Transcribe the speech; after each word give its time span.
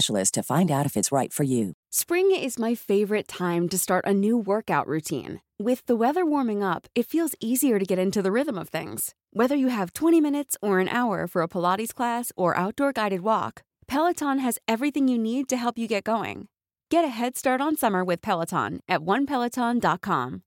to 0.00 0.42
find 0.42 0.70
out 0.70 0.86
if 0.86 0.96
it's 0.96 1.12
right 1.12 1.32
for 1.32 1.44
you. 1.44 1.72
Spring 1.90 2.30
is 2.34 2.58
my 2.58 2.74
favorite 2.74 3.28
time 3.28 3.68
to 3.68 3.78
start 3.78 4.06
a 4.06 4.14
new 4.14 4.36
workout 4.38 4.86
routine. 4.86 5.40
With 5.58 5.84
the 5.86 5.96
weather 5.96 6.24
warming 6.24 6.62
up, 6.62 6.86
it 6.94 7.06
feels 7.06 7.34
easier 7.40 7.78
to 7.78 7.84
get 7.84 7.98
into 7.98 8.22
the 8.22 8.32
rhythm 8.32 8.56
of 8.56 8.68
things. 8.68 9.14
Whether 9.32 9.56
you 9.56 9.68
have 9.68 9.92
20 9.92 10.20
minutes 10.20 10.56
or 10.62 10.80
an 10.80 10.88
hour 10.88 11.26
for 11.26 11.42
a 11.42 11.48
Pilates 11.48 11.94
class 11.94 12.32
or 12.36 12.56
outdoor 12.56 12.92
guided 12.92 13.22
walk, 13.22 13.62
Peloton 13.86 14.38
has 14.38 14.58
everything 14.66 15.08
you 15.08 15.18
need 15.18 15.48
to 15.48 15.56
help 15.56 15.78
you 15.78 15.88
get 15.88 16.04
going. 16.04 16.48
Get 16.90 17.04
a 17.04 17.08
head 17.08 17.36
start 17.36 17.60
on 17.60 17.76
summer 17.76 18.04
with 18.04 18.22
Peloton 18.22 18.80
at 18.88 19.00
onepeloton.com. 19.00 20.42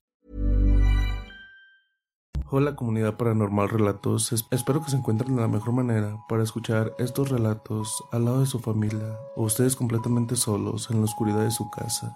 Hola 2.54 2.76
comunidad 2.76 3.16
paranormal 3.16 3.70
relatos, 3.70 4.30
espero 4.50 4.82
que 4.82 4.90
se 4.90 4.98
encuentren 4.98 5.36
de 5.36 5.40
la 5.40 5.48
mejor 5.48 5.72
manera 5.72 6.22
para 6.28 6.42
escuchar 6.42 6.92
estos 6.98 7.30
relatos 7.30 8.04
al 8.12 8.26
lado 8.26 8.40
de 8.40 8.46
su 8.46 8.58
familia 8.58 9.16
o 9.36 9.44
ustedes 9.44 9.74
completamente 9.74 10.36
solos 10.36 10.90
en 10.90 10.98
la 10.98 11.04
oscuridad 11.04 11.44
de 11.44 11.50
su 11.50 11.70
casa. 11.70 12.14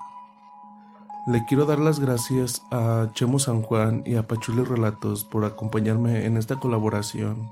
Le 1.26 1.42
quiero 1.46 1.64
dar 1.64 1.78
las 1.78 2.00
gracias 2.00 2.60
a 2.70 3.08
Chemo 3.14 3.38
San 3.38 3.62
Juan 3.62 4.02
y 4.04 4.16
a 4.16 4.28
Pachuli 4.28 4.62
Relatos 4.62 5.24
por 5.24 5.46
acompañarme 5.46 6.26
en 6.26 6.36
esta 6.36 6.56
colaboración 6.56 7.50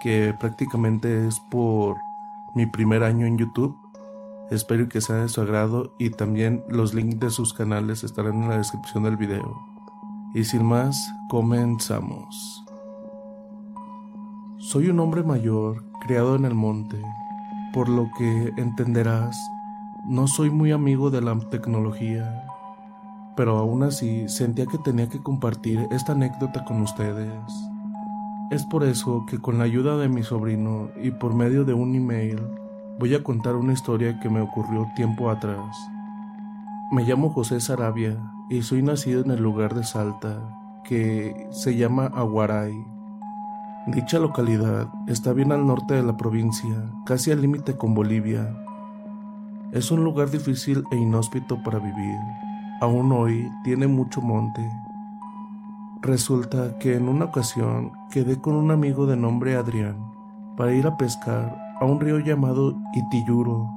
que 0.00 0.32
prácticamente 0.38 1.26
es 1.26 1.40
por 1.50 1.96
mi 2.54 2.66
primer 2.66 3.02
año 3.02 3.26
en 3.26 3.38
YouTube. 3.38 3.76
Espero 4.52 4.88
que 4.88 5.00
sea 5.00 5.16
de 5.16 5.28
su 5.28 5.40
agrado 5.40 5.96
y 5.98 6.10
también 6.10 6.62
los 6.68 6.94
links 6.94 7.18
de 7.18 7.30
sus 7.30 7.52
canales 7.52 8.04
estarán 8.04 8.44
en 8.44 8.50
la 8.50 8.58
descripción 8.58 9.02
del 9.02 9.16
video. 9.16 9.69
Y 10.32 10.44
sin 10.44 10.64
más, 10.64 11.12
comenzamos. 11.28 12.64
Soy 14.58 14.88
un 14.88 15.00
hombre 15.00 15.24
mayor, 15.24 15.84
criado 16.00 16.36
en 16.36 16.44
el 16.44 16.54
monte, 16.54 17.02
por 17.72 17.88
lo 17.88 18.08
que 18.16 18.52
entenderás, 18.56 19.36
no 20.06 20.28
soy 20.28 20.50
muy 20.50 20.70
amigo 20.70 21.10
de 21.10 21.20
la 21.20 21.36
tecnología, 21.50 22.46
pero 23.36 23.58
aún 23.58 23.82
así 23.82 24.28
sentía 24.28 24.66
que 24.66 24.78
tenía 24.78 25.08
que 25.08 25.20
compartir 25.20 25.88
esta 25.90 26.12
anécdota 26.12 26.64
con 26.64 26.80
ustedes. 26.80 27.42
Es 28.52 28.64
por 28.64 28.84
eso 28.84 29.26
que 29.26 29.38
con 29.38 29.58
la 29.58 29.64
ayuda 29.64 29.96
de 29.96 30.08
mi 30.08 30.22
sobrino 30.22 30.90
y 31.02 31.10
por 31.10 31.34
medio 31.34 31.64
de 31.64 31.74
un 31.74 31.96
email 31.96 32.40
voy 33.00 33.16
a 33.16 33.24
contar 33.24 33.56
una 33.56 33.72
historia 33.72 34.20
que 34.20 34.30
me 34.30 34.40
ocurrió 34.40 34.86
tiempo 34.94 35.28
atrás. 35.28 35.76
Me 36.92 37.02
llamo 37.02 37.30
José 37.30 37.60
Sarabia 37.60 38.16
y 38.50 38.62
soy 38.62 38.82
nacido 38.82 39.22
en 39.22 39.30
el 39.30 39.40
lugar 39.40 39.74
de 39.74 39.84
Salta, 39.84 40.36
que 40.82 41.46
se 41.52 41.76
llama 41.76 42.06
Aguaray. 42.06 42.74
Dicha 43.86 44.18
localidad 44.18 44.88
está 45.06 45.32
bien 45.32 45.52
al 45.52 45.64
norte 45.64 45.94
de 45.94 46.02
la 46.02 46.16
provincia, 46.16 46.90
casi 47.06 47.30
al 47.30 47.40
límite 47.40 47.76
con 47.76 47.94
Bolivia. 47.94 48.52
Es 49.70 49.92
un 49.92 50.02
lugar 50.02 50.30
difícil 50.30 50.82
e 50.90 50.96
inhóspito 50.96 51.62
para 51.62 51.78
vivir. 51.78 52.18
Aún 52.80 53.12
hoy 53.12 53.48
tiene 53.62 53.86
mucho 53.86 54.20
monte. 54.20 54.68
Resulta 56.02 56.76
que 56.78 56.96
en 56.96 57.08
una 57.08 57.26
ocasión 57.26 57.92
quedé 58.10 58.40
con 58.40 58.56
un 58.56 58.72
amigo 58.72 59.06
de 59.06 59.16
nombre 59.16 59.54
Adrián 59.54 59.96
para 60.56 60.74
ir 60.74 60.88
a 60.88 60.96
pescar 60.96 61.56
a 61.80 61.84
un 61.84 62.00
río 62.00 62.18
llamado 62.18 62.74
Itiyuro, 62.94 63.70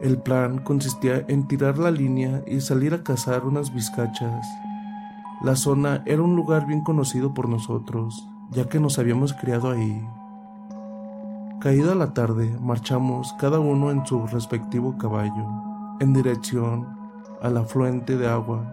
el 0.00 0.18
plan 0.18 0.58
consistía 0.58 1.24
en 1.28 1.48
tirar 1.48 1.78
la 1.78 1.90
línea 1.90 2.42
y 2.46 2.60
salir 2.60 2.92
a 2.92 3.02
cazar 3.02 3.44
unas 3.46 3.72
vizcachas. 3.72 4.46
La 5.42 5.56
zona 5.56 6.02
era 6.06 6.22
un 6.22 6.36
lugar 6.36 6.66
bien 6.66 6.82
conocido 6.82 7.32
por 7.32 7.48
nosotros, 7.48 8.28
ya 8.50 8.68
que 8.68 8.78
nos 8.78 8.98
habíamos 8.98 9.32
criado 9.32 9.70
ahí. 9.70 10.06
Caída 11.60 11.94
la 11.94 12.12
tarde, 12.12 12.56
marchamos 12.60 13.34
cada 13.38 13.58
uno 13.58 13.90
en 13.90 14.04
su 14.06 14.26
respectivo 14.26 14.98
caballo, 14.98 15.46
en 16.00 16.12
dirección 16.12 16.86
al 17.40 17.56
afluente 17.56 18.16
de 18.18 18.28
agua. 18.28 18.64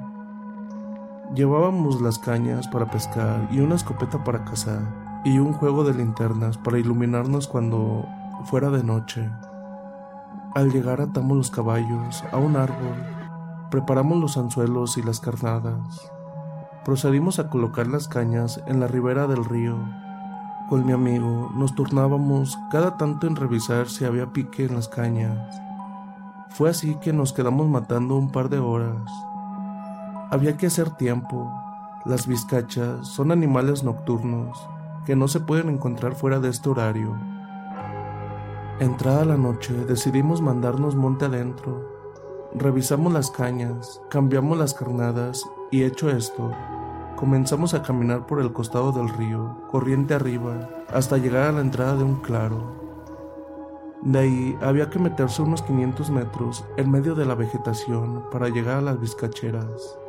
Llevábamos 1.33 2.01
las 2.01 2.19
cañas 2.19 2.67
para 2.67 2.91
pescar 2.91 3.47
y 3.51 3.61
una 3.61 3.75
escopeta 3.75 4.23
para 4.23 4.43
cazar, 4.43 5.21
y 5.23 5.39
un 5.39 5.53
juego 5.53 5.85
de 5.85 5.93
linternas 5.93 6.57
para 6.57 6.77
iluminarnos 6.77 7.47
cuando 7.47 8.05
fuera 8.45 8.69
de 8.69 8.83
noche. 8.83 9.29
Al 10.55 10.71
llegar 10.71 11.01
atamos 11.01 11.35
los 11.35 11.49
caballos 11.49 12.23
a 12.31 12.37
un 12.37 12.55
árbol, 12.55 12.95
preparamos 13.71 14.19
los 14.19 14.37
anzuelos 14.37 14.99
y 14.99 15.01
las 15.01 15.19
carnadas. 15.19 16.11
Procedimos 16.85 17.39
a 17.39 17.49
colocar 17.49 17.87
las 17.87 18.07
cañas 18.07 18.61
en 18.67 18.79
la 18.79 18.85
ribera 18.85 19.25
del 19.25 19.45
río. 19.45 19.75
Con 20.69 20.85
mi 20.85 20.91
amigo 20.91 21.51
nos 21.55 21.73
turnábamos 21.73 22.55
cada 22.69 22.97
tanto 22.97 23.25
en 23.25 23.35
revisar 23.35 23.89
si 23.89 24.05
había 24.05 24.31
pique 24.31 24.65
en 24.65 24.75
las 24.75 24.87
cañas. 24.87 25.59
Fue 26.49 26.69
así 26.69 26.97
que 27.01 27.13
nos 27.13 27.33
quedamos 27.33 27.67
matando 27.67 28.15
un 28.15 28.29
par 28.29 28.49
de 28.49 28.59
horas. 28.59 29.09
Había 30.29 30.55
que 30.55 30.67
hacer 30.67 30.91
tiempo. 30.91 31.51
Las 32.05 32.27
vizcachas 32.27 33.07
son 33.07 33.31
animales 33.31 33.83
nocturnos 33.83 34.69
que 35.03 35.15
no 35.15 35.27
se 35.27 35.39
pueden 35.39 35.69
encontrar 35.69 36.13
fuera 36.13 36.39
de 36.39 36.49
este 36.49 36.69
horario. 36.69 37.32
Entrada 38.79 39.23
la 39.23 39.37
noche, 39.37 39.71
decidimos 39.85 40.41
mandarnos 40.41 40.95
monte 40.95 41.25
adentro. 41.25 41.87
Revisamos 42.55 43.13
las 43.13 43.29
cañas, 43.29 44.01
cambiamos 44.09 44.57
las 44.57 44.73
carnadas 44.73 45.47
y 45.69 45.83
hecho 45.83 46.09
esto, 46.09 46.51
comenzamos 47.15 47.75
a 47.75 47.83
caminar 47.83 48.25
por 48.25 48.41
el 48.41 48.51
costado 48.51 48.91
del 48.91 49.09
río, 49.09 49.57
corriente 49.69 50.15
arriba, 50.15 50.69
hasta 50.91 51.19
llegar 51.19 51.49
a 51.49 51.51
la 51.51 51.61
entrada 51.61 51.97
de 51.97 52.03
un 52.03 52.15
claro. 52.15 52.81
De 54.01 54.19
ahí 54.19 54.57
había 54.59 54.89
que 54.89 54.97
meterse 54.97 55.43
unos 55.43 55.61
500 55.61 56.09
metros 56.09 56.65
en 56.75 56.89
medio 56.89 57.13
de 57.13 57.25
la 57.25 57.35
vegetación 57.35 58.23
para 58.31 58.49
llegar 58.49 58.77
a 58.77 58.81
las 58.81 58.99
vizcacheras, 58.99 59.99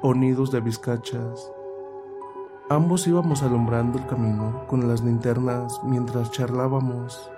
o 0.00 0.14
nidos 0.14 0.52
de 0.52 0.60
vizcachas. 0.60 1.50
Ambos 2.70 3.04
íbamos 3.08 3.42
alumbrando 3.42 3.98
el 3.98 4.06
camino 4.06 4.64
con 4.68 4.88
las 4.88 5.02
linternas 5.02 5.80
mientras 5.84 6.30
charlábamos 6.30 7.30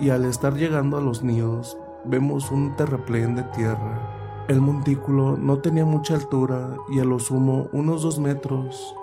y 0.00 0.10
al 0.10 0.24
estar 0.24 0.54
llegando 0.54 0.96
a 0.96 1.00
los 1.00 1.22
nidos 1.22 1.78
vemos 2.04 2.50
un 2.50 2.76
terraplén 2.76 3.34
de 3.34 3.42
tierra. 3.44 4.44
El 4.48 4.60
montículo 4.60 5.36
no 5.36 5.58
tenía 5.58 5.84
mucha 5.84 6.14
altura 6.14 6.76
y 6.90 7.00
a 7.00 7.04
lo 7.04 7.18
sumo 7.18 7.68
unos 7.72 8.02
dos 8.02 8.18
metros. 8.18 8.94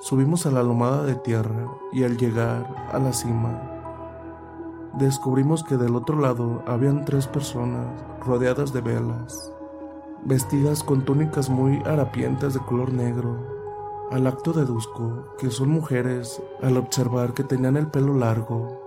Subimos 0.00 0.46
a 0.46 0.50
la 0.50 0.62
lomada 0.62 1.04
de 1.04 1.14
tierra 1.16 1.66
y 1.92 2.04
al 2.04 2.16
llegar 2.16 2.88
a 2.92 2.98
la 2.98 3.12
cima 3.12 3.72
descubrimos 4.98 5.62
que 5.62 5.76
del 5.76 5.94
otro 5.94 6.18
lado 6.18 6.62
habían 6.66 7.04
tres 7.04 7.26
personas 7.26 7.86
rodeadas 8.24 8.72
de 8.72 8.80
velas, 8.80 9.52
vestidas 10.24 10.82
con 10.82 11.04
túnicas 11.04 11.50
muy 11.50 11.82
harapientas 11.84 12.54
de 12.54 12.60
color 12.60 12.92
negro. 12.92 13.36
Al 14.10 14.26
acto 14.26 14.52
deduzco 14.52 15.34
que 15.38 15.50
son 15.50 15.68
mujeres 15.68 16.42
al 16.62 16.76
observar 16.78 17.34
que 17.34 17.44
tenían 17.44 17.76
el 17.76 17.88
pelo 17.88 18.14
largo 18.14 18.85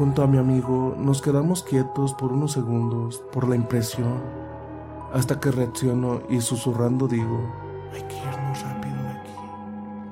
Junto 0.00 0.22
a 0.22 0.26
mi 0.26 0.38
amigo 0.38 0.96
nos 0.98 1.20
quedamos 1.20 1.62
quietos 1.62 2.14
por 2.14 2.32
unos 2.32 2.52
segundos 2.52 3.22
por 3.34 3.46
la 3.46 3.54
impresión, 3.54 4.22
hasta 5.12 5.38
que 5.40 5.50
reacciono 5.50 6.22
y 6.30 6.40
susurrando 6.40 7.06
digo, 7.06 7.38
hay 7.92 8.00
que 8.04 8.16
irnos 8.16 8.62
rápido 8.62 8.96
de 8.96 9.08
aquí. 9.10 9.32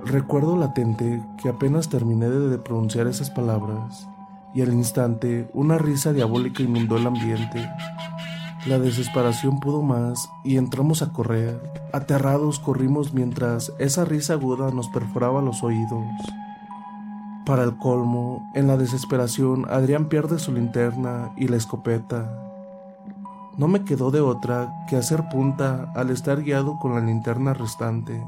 Recuerdo 0.04 0.58
latente 0.58 1.22
que 1.42 1.48
apenas 1.48 1.88
terminé 1.88 2.28
de 2.28 2.58
pronunciar 2.58 3.06
esas 3.06 3.30
palabras, 3.30 4.06
y 4.52 4.60
al 4.60 4.74
instante 4.74 5.48
una 5.54 5.78
risa 5.78 6.12
diabólica 6.12 6.62
inundó 6.62 6.98
el 6.98 7.06
ambiente. 7.06 7.66
La 8.66 8.78
desesperación 8.78 9.58
pudo 9.58 9.80
más 9.80 10.28
y 10.44 10.58
entramos 10.58 11.00
a 11.00 11.14
correr. 11.14 11.62
Aterrados 11.94 12.60
corrimos 12.60 13.14
mientras 13.14 13.72
esa 13.78 14.04
risa 14.04 14.34
aguda 14.34 14.70
nos 14.70 14.88
perforaba 14.88 15.40
los 15.40 15.62
oídos. 15.62 16.04
Para 17.48 17.64
el 17.64 17.78
colmo, 17.78 18.46
en 18.52 18.66
la 18.66 18.76
desesperación, 18.76 19.64
Adrián 19.70 20.10
pierde 20.10 20.38
su 20.38 20.52
linterna 20.52 21.32
y 21.34 21.48
la 21.48 21.56
escopeta. 21.56 22.30
No 23.56 23.68
me 23.68 23.84
quedó 23.84 24.10
de 24.10 24.20
otra 24.20 24.70
que 24.86 24.96
hacer 24.96 25.30
punta 25.30 25.90
al 25.96 26.10
estar 26.10 26.42
guiado 26.42 26.78
con 26.78 26.94
la 26.94 27.00
linterna 27.00 27.54
restante. 27.54 28.22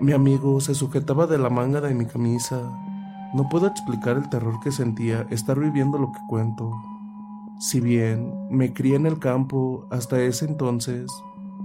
Mi 0.00 0.10
amigo 0.10 0.60
se 0.60 0.74
sujetaba 0.74 1.28
de 1.28 1.38
la 1.38 1.48
manga 1.48 1.80
de 1.80 1.94
mi 1.94 2.06
camisa. 2.06 2.60
No 3.32 3.48
puedo 3.48 3.68
explicar 3.68 4.16
el 4.16 4.28
terror 4.30 4.58
que 4.58 4.72
sentía 4.72 5.24
estar 5.30 5.56
viviendo 5.56 5.96
lo 5.96 6.10
que 6.10 6.18
cuento. 6.28 6.72
Si 7.60 7.78
bien 7.78 8.48
me 8.50 8.72
crié 8.72 8.96
en 8.96 9.06
el 9.06 9.20
campo 9.20 9.86
hasta 9.92 10.20
ese 10.20 10.46
entonces, 10.46 11.08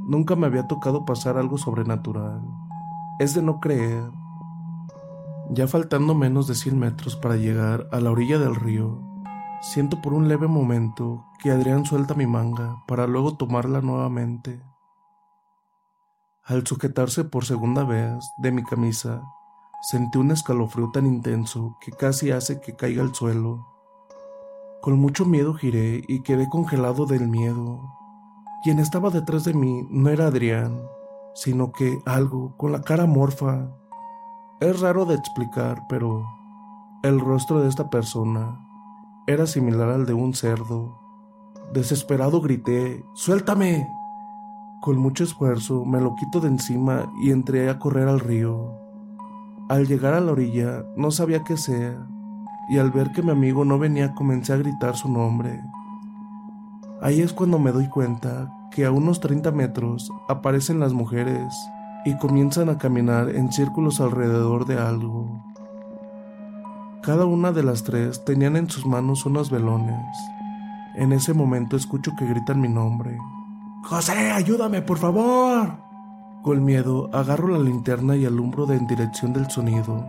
nunca 0.07 0.35
me 0.35 0.45
había 0.45 0.67
tocado 0.67 1.03
pasar 1.03 1.39
algo 1.39 1.57
sobrenatural. 1.57 2.43
Es 3.17 3.33
de 3.33 3.41
no 3.41 3.59
creer. 3.59 4.20
Ya 5.53 5.67
faltando 5.67 6.15
menos 6.15 6.47
de 6.47 6.55
100 6.55 6.79
metros 6.79 7.17
para 7.17 7.35
llegar 7.35 7.89
a 7.91 7.99
la 7.99 8.09
orilla 8.09 8.39
del 8.39 8.55
río, 8.55 9.01
siento 9.59 10.01
por 10.01 10.13
un 10.13 10.29
leve 10.29 10.47
momento 10.47 11.25
que 11.43 11.51
Adrián 11.51 11.85
suelta 11.85 12.13
mi 12.13 12.25
manga 12.25 12.81
para 12.87 13.05
luego 13.05 13.35
tomarla 13.35 13.81
nuevamente. 13.81 14.61
Al 16.45 16.65
sujetarse 16.65 17.25
por 17.25 17.43
segunda 17.43 17.83
vez 17.83 18.33
de 18.37 18.53
mi 18.53 18.63
camisa, 18.63 19.23
sentí 19.81 20.17
un 20.19 20.31
escalofrío 20.31 20.89
tan 20.93 21.05
intenso 21.05 21.77
que 21.81 21.91
casi 21.91 22.31
hace 22.31 22.61
que 22.61 22.77
caiga 22.77 23.03
al 23.03 23.13
suelo. 23.13 23.67
Con 24.81 24.99
mucho 24.99 25.25
miedo 25.25 25.53
giré 25.53 26.01
y 26.07 26.23
quedé 26.23 26.47
congelado 26.47 27.05
del 27.05 27.27
miedo. 27.27 27.93
Quien 28.63 28.79
estaba 28.79 29.09
detrás 29.09 29.43
de 29.43 29.53
mí 29.53 29.85
no 29.89 30.09
era 30.09 30.27
Adrián, 30.27 30.81
sino 31.35 31.73
que 31.73 31.99
algo 32.05 32.55
con 32.55 32.71
la 32.71 32.83
cara 32.83 33.05
morfa. 33.05 33.80
Es 34.61 34.79
raro 34.79 35.05
de 35.05 35.15
explicar, 35.15 35.87
pero 35.89 36.23
el 37.01 37.19
rostro 37.19 37.61
de 37.61 37.67
esta 37.67 37.89
persona 37.89 38.59
era 39.25 39.47
similar 39.47 39.89
al 39.89 40.05
de 40.05 40.13
un 40.13 40.35
cerdo. 40.35 40.99
Desesperado 41.73 42.41
grité, 42.41 43.03
¡Suéltame! 43.15 43.89
Con 44.79 44.97
mucho 44.97 45.23
esfuerzo 45.23 45.83
me 45.83 45.99
lo 45.99 46.13
quito 46.13 46.39
de 46.39 46.49
encima 46.49 47.11
y 47.23 47.31
entré 47.31 47.71
a 47.71 47.79
correr 47.79 48.07
al 48.07 48.19
río. 48.19 48.71
Al 49.67 49.87
llegar 49.87 50.13
a 50.13 50.19
la 50.19 50.31
orilla 50.31 50.85
no 50.95 51.09
sabía 51.09 51.43
qué 51.43 51.53
hacer 51.53 51.97
y 52.69 52.77
al 52.77 52.91
ver 52.91 53.11
que 53.13 53.23
mi 53.23 53.31
amigo 53.31 53.65
no 53.65 53.79
venía 53.79 54.13
comencé 54.13 54.53
a 54.53 54.57
gritar 54.57 54.95
su 54.95 55.09
nombre. 55.09 55.59
Ahí 57.01 57.21
es 57.21 57.33
cuando 57.33 57.57
me 57.57 57.71
doy 57.71 57.89
cuenta 57.89 58.53
que 58.69 58.85
a 58.85 58.91
unos 58.91 59.21
30 59.21 59.51
metros 59.53 60.11
aparecen 60.29 60.79
las 60.79 60.93
mujeres 60.93 61.51
y 62.03 62.15
comienzan 62.17 62.69
a 62.69 62.77
caminar 62.77 63.29
en 63.29 63.51
círculos 63.51 64.01
alrededor 64.01 64.65
de 64.65 64.79
algo. 64.79 65.43
Cada 67.03 67.25
una 67.25 67.51
de 67.51 67.63
las 67.63 67.83
tres 67.83 68.23
tenían 68.25 68.55
en 68.55 68.69
sus 68.69 68.85
manos 68.85 69.25
unos 69.25 69.49
velones. 69.51 70.05
En 70.95 71.13
ese 71.13 71.33
momento 71.33 71.75
escucho 71.75 72.11
que 72.17 72.25
gritan 72.25 72.59
mi 72.59 72.67
nombre. 72.67 73.17
José, 73.83 74.31
ayúdame, 74.31 74.81
por 74.81 74.97
favor. 74.97 75.77
Con 76.43 76.63
miedo 76.63 77.09
agarro 77.13 77.47
la 77.47 77.59
linterna 77.59 78.15
y 78.15 78.25
alumbro 78.25 78.71
en 78.71 78.87
dirección 78.87 79.33
del 79.33 79.49
sonido. 79.49 80.05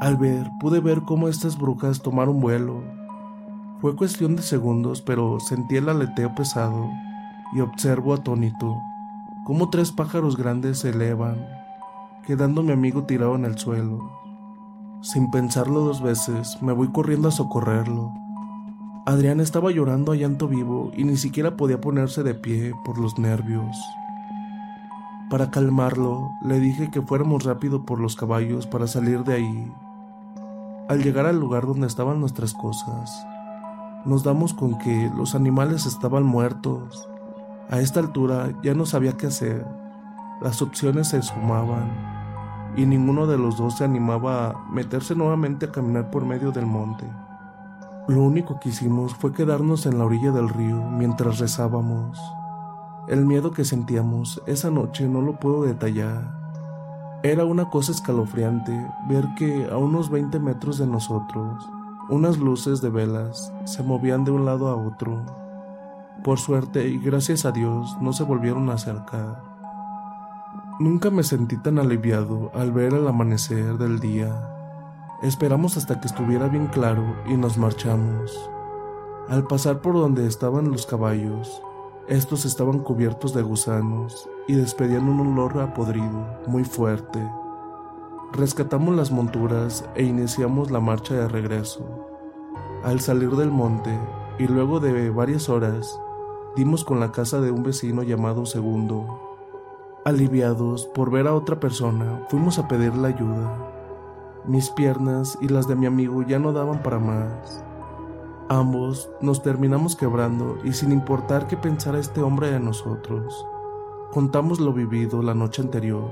Al 0.00 0.16
ver, 0.16 0.50
pude 0.60 0.80
ver 0.80 1.02
cómo 1.02 1.28
estas 1.28 1.58
brujas 1.58 2.02
tomaron 2.02 2.40
vuelo. 2.40 2.82
Fue 3.80 3.96
cuestión 3.96 4.36
de 4.36 4.42
segundos, 4.42 5.02
pero 5.02 5.40
sentí 5.40 5.76
el 5.76 5.88
aleteo 5.88 6.34
pesado 6.34 6.90
y 7.54 7.60
observo 7.60 8.14
atónito 8.14 8.76
cómo 9.50 9.68
tres 9.68 9.90
pájaros 9.90 10.36
grandes 10.36 10.78
se 10.78 10.90
elevan, 10.90 11.44
quedando 12.24 12.62
mi 12.62 12.70
amigo 12.70 13.02
tirado 13.02 13.34
en 13.34 13.44
el 13.44 13.58
suelo. 13.58 13.98
Sin 15.02 15.28
pensarlo 15.32 15.80
dos 15.80 16.00
veces, 16.00 16.56
me 16.62 16.72
voy 16.72 16.92
corriendo 16.92 17.26
a 17.26 17.32
socorrerlo. 17.32 18.12
Adrián 19.06 19.40
estaba 19.40 19.72
llorando 19.72 20.12
a 20.12 20.14
llanto 20.14 20.46
vivo 20.46 20.92
y 20.96 21.02
ni 21.02 21.16
siquiera 21.16 21.56
podía 21.56 21.80
ponerse 21.80 22.22
de 22.22 22.36
pie 22.36 22.74
por 22.84 22.96
los 23.00 23.18
nervios. 23.18 23.76
Para 25.30 25.50
calmarlo, 25.50 26.30
le 26.44 26.60
dije 26.60 26.92
que 26.92 27.02
fuéramos 27.02 27.42
rápido 27.42 27.84
por 27.84 27.98
los 27.98 28.14
caballos 28.14 28.68
para 28.68 28.86
salir 28.86 29.24
de 29.24 29.34
ahí 29.34 29.72
al 30.88 31.02
llegar 31.02 31.26
al 31.26 31.40
lugar 31.40 31.66
donde 31.66 31.88
estaban 31.88 32.20
nuestras 32.20 32.54
cosas, 32.54 33.26
nos 34.04 34.22
damos 34.22 34.54
con 34.54 34.78
que 34.78 35.10
los 35.16 35.34
animales 35.34 35.86
estaban 35.86 36.22
muertos. 36.22 37.08
A 37.68 37.80
esta 37.80 38.00
altura 38.00 38.50
ya 38.62 38.74
no 38.74 38.86
sabía 38.86 39.16
qué 39.16 39.26
hacer. 39.26 39.66
Las 40.40 40.62
opciones 40.62 41.08
se 41.08 41.18
esfumaban 41.18 42.72
y 42.76 42.86
ninguno 42.86 43.26
de 43.26 43.36
los 43.36 43.58
dos 43.58 43.78
se 43.78 43.84
animaba 43.84 44.50
a 44.50 44.70
meterse 44.70 45.14
nuevamente 45.14 45.66
a 45.66 45.72
caminar 45.72 46.10
por 46.10 46.24
medio 46.24 46.52
del 46.52 46.66
monte. 46.66 47.04
Lo 48.08 48.22
único 48.22 48.58
que 48.58 48.70
hicimos 48.70 49.14
fue 49.14 49.32
quedarnos 49.32 49.86
en 49.86 49.98
la 49.98 50.04
orilla 50.04 50.32
del 50.32 50.48
río 50.48 50.82
mientras 50.82 51.38
rezábamos. 51.38 52.18
El 53.08 53.26
miedo 53.26 53.50
que 53.50 53.64
sentíamos 53.64 54.40
esa 54.46 54.70
noche 54.70 55.06
no 55.08 55.20
lo 55.20 55.38
puedo 55.38 55.64
detallar, 55.64 56.40
era 57.22 57.44
una 57.44 57.68
cosa 57.68 57.92
escalofriante 57.92 58.72
ver 59.06 59.26
que 59.36 59.68
a 59.70 59.76
unos 59.76 60.08
20 60.08 60.38
metros 60.40 60.78
de 60.78 60.86
nosotros, 60.86 61.68
unas 62.08 62.38
luces 62.38 62.80
de 62.80 62.88
velas 62.88 63.52
se 63.64 63.82
movían 63.82 64.24
de 64.24 64.30
un 64.30 64.46
lado 64.46 64.68
a 64.68 64.74
otro. 64.74 65.49
Por 66.22 66.38
suerte 66.38 66.86
y 66.86 66.98
gracias 66.98 67.46
a 67.46 67.50
Dios 67.50 67.96
no 68.02 68.12
se 68.12 68.24
volvieron 68.24 68.68
a 68.68 68.74
acercar. 68.74 69.42
Nunca 70.78 71.08
me 71.10 71.22
sentí 71.22 71.56
tan 71.56 71.78
aliviado 71.78 72.50
al 72.54 72.72
ver 72.72 72.92
el 72.92 73.08
amanecer 73.08 73.78
del 73.78 74.00
día. 74.00 74.48
Esperamos 75.22 75.78
hasta 75.78 75.98
que 75.98 76.06
estuviera 76.06 76.48
bien 76.48 76.66
claro 76.66 77.16
y 77.26 77.38
nos 77.38 77.56
marchamos. 77.56 78.50
Al 79.30 79.44
pasar 79.44 79.80
por 79.80 79.94
donde 79.94 80.26
estaban 80.26 80.70
los 80.70 80.84
caballos, 80.84 81.62
estos 82.06 82.44
estaban 82.44 82.80
cubiertos 82.80 83.32
de 83.32 83.40
gusanos 83.40 84.28
y 84.46 84.54
despedían 84.54 85.08
un 85.08 85.20
olor 85.20 85.58
a 85.62 85.72
podrido 85.72 86.38
muy 86.46 86.64
fuerte. 86.64 87.18
Rescatamos 88.32 88.94
las 88.94 89.10
monturas 89.10 89.88
e 89.94 90.02
iniciamos 90.02 90.70
la 90.70 90.80
marcha 90.80 91.14
de 91.14 91.28
regreso. 91.28 91.86
Al 92.84 93.00
salir 93.00 93.30
del 93.36 93.50
monte 93.50 93.98
y 94.38 94.48
luego 94.48 94.80
de 94.80 95.10
varias 95.10 95.48
horas, 95.48 95.98
dimos 96.56 96.84
con 96.84 97.00
la 97.00 97.12
casa 97.12 97.40
de 97.40 97.50
un 97.50 97.62
vecino 97.62 98.02
llamado 98.02 98.46
Segundo. 98.46 99.06
Aliviados 100.04 100.86
por 100.86 101.10
ver 101.10 101.26
a 101.26 101.34
otra 101.34 101.60
persona, 101.60 102.26
fuimos 102.28 102.58
a 102.58 102.66
pedirle 102.66 103.08
ayuda. 103.08 103.72
Mis 104.46 104.70
piernas 104.70 105.38
y 105.40 105.48
las 105.48 105.68
de 105.68 105.76
mi 105.76 105.86
amigo 105.86 106.22
ya 106.22 106.38
no 106.38 106.52
daban 106.52 106.82
para 106.82 106.98
más. 106.98 107.62
Ambos 108.48 109.10
nos 109.20 109.42
terminamos 109.42 109.94
quebrando 109.94 110.58
y 110.64 110.72
sin 110.72 110.90
importar 110.90 111.46
qué 111.46 111.56
pensara 111.56 111.98
este 111.98 112.22
hombre 112.22 112.50
de 112.50 112.58
nosotros, 112.58 113.46
contamos 114.10 114.58
lo 114.58 114.72
vivido 114.72 115.22
la 115.22 115.34
noche 115.34 115.62
anterior. 115.62 116.10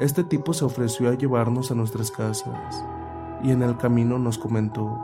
Este 0.00 0.24
tipo 0.24 0.52
se 0.52 0.64
ofreció 0.64 1.10
a 1.10 1.14
llevarnos 1.14 1.70
a 1.70 1.74
nuestras 1.74 2.10
casas 2.10 2.84
y 3.42 3.50
en 3.52 3.62
el 3.62 3.76
camino 3.76 4.18
nos 4.18 4.38
comentó 4.38 4.98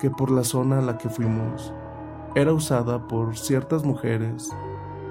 que 0.00 0.10
por 0.10 0.30
la 0.30 0.42
zona 0.42 0.78
a 0.78 0.82
la 0.82 0.98
que 0.98 1.08
fuimos 1.08 1.72
era 2.34 2.52
usada 2.52 3.06
por 3.06 3.36
ciertas 3.36 3.84
mujeres 3.84 4.50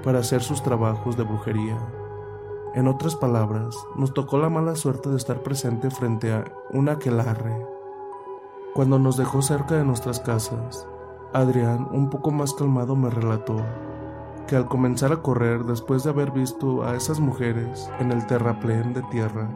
para 0.02 0.20
hacer 0.20 0.42
sus 0.42 0.62
trabajos 0.62 1.16
de 1.16 1.24
brujería. 1.24 1.78
En 2.74 2.88
otras 2.88 3.14
palabras, 3.14 3.76
nos 3.96 4.12
tocó 4.12 4.38
la 4.38 4.50
mala 4.50 4.74
suerte 4.74 5.08
de 5.08 5.16
estar 5.16 5.42
presente 5.42 5.90
frente 5.90 6.32
a 6.32 6.44
un 6.72 6.88
aquelarre 6.88 7.74
cuando 8.74 8.98
nos 8.98 9.16
dejó 9.16 9.40
cerca 9.40 9.76
de 9.76 9.84
nuestras 9.84 10.18
casas, 10.18 10.88
Adrián, 11.32 11.86
un 11.92 12.10
poco 12.10 12.32
más 12.32 12.52
calmado, 12.54 12.96
me 12.96 13.08
relató 13.08 13.64
que 14.48 14.56
al 14.56 14.66
comenzar 14.66 15.12
a 15.12 15.22
correr 15.22 15.64
después 15.64 16.02
de 16.02 16.10
haber 16.10 16.32
visto 16.32 16.82
a 16.82 16.96
esas 16.96 17.20
mujeres 17.20 17.88
en 18.00 18.10
el 18.10 18.26
terraplén 18.26 18.92
de 18.92 19.02
tierra, 19.12 19.48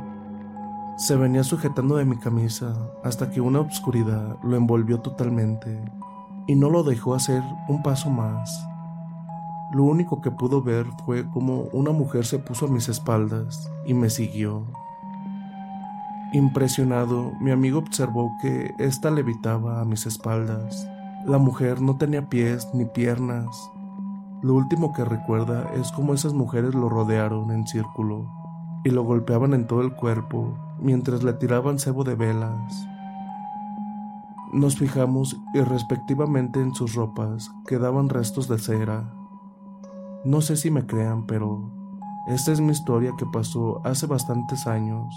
se 0.96 1.16
venía 1.16 1.42
sujetando 1.42 1.96
de 1.96 2.04
mi 2.04 2.16
camisa 2.16 2.76
hasta 3.02 3.28
que 3.28 3.40
una 3.40 3.58
obscuridad 3.58 4.36
lo 4.44 4.56
envolvió 4.56 5.00
totalmente 5.00 5.82
y 6.48 6.56
no 6.56 6.70
lo 6.70 6.82
dejó 6.82 7.14
hacer 7.14 7.44
un 7.68 7.82
paso 7.82 8.10
más. 8.10 8.66
Lo 9.70 9.84
único 9.84 10.22
que 10.22 10.30
pudo 10.30 10.62
ver 10.62 10.86
fue 11.04 11.28
como 11.30 11.64
una 11.72 11.92
mujer 11.92 12.24
se 12.24 12.38
puso 12.38 12.66
a 12.66 12.70
mis 12.70 12.88
espaldas 12.88 13.70
y 13.86 13.92
me 13.92 14.08
siguió. 14.08 14.64
Impresionado, 16.32 17.32
mi 17.38 17.50
amigo 17.50 17.78
observó 17.78 18.32
que 18.40 18.74
ésta 18.78 19.10
levitaba 19.10 19.80
a 19.80 19.84
mis 19.84 20.06
espaldas. 20.06 20.88
La 21.26 21.36
mujer 21.36 21.82
no 21.82 21.98
tenía 21.98 22.30
pies 22.30 22.66
ni 22.72 22.86
piernas. 22.86 23.70
Lo 24.42 24.54
último 24.54 24.94
que 24.94 25.04
recuerda 25.04 25.70
es 25.74 25.92
cómo 25.92 26.14
esas 26.14 26.32
mujeres 26.32 26.74
lo 26.74 26.88
rodearon 26.88 27.50
en 27.50 27.66
círculo 27.66 28.26
y 28.84 28.90
lo 28.90 29.02
golpeaban 29.02 29.52
en 29.52 29.66
todo 29.66 29.82
el 29.82 29.94
cuerpo 29.94 30.56
mientras 30.80 31.22
le 31.22 31.34
tiraban 31.34 31.78
cebo 31.78 32.04
de 32.04 32.14
velas. 32.14 32.88
Nos 34.52 34.76
fijamos 34.76 35.36
irrespectivamente 35.52 36.60
en 36.60 36.74
sus 36.74 36.94
ropas, 36.94 37.50
quedaban 37.66 38.08
restos 38.08 38.48
de 38.48 38.58
cera. 38.58 39.12
No 40.24 40.40
sé 40.40 40.56
si 40.56 40.70
me 40.70 40.86
crean, 40.86 41.26
pero 41.26 41.70
esta 42.28 42.52
es 42.52 42.60
mi 42.60 42.72
historia 42.72 43.12
que 43.18 43.26
pasó 43.26 43.80
hace 43.84 44.06
bastantes 44.06 44.66
años. 44.66 45.14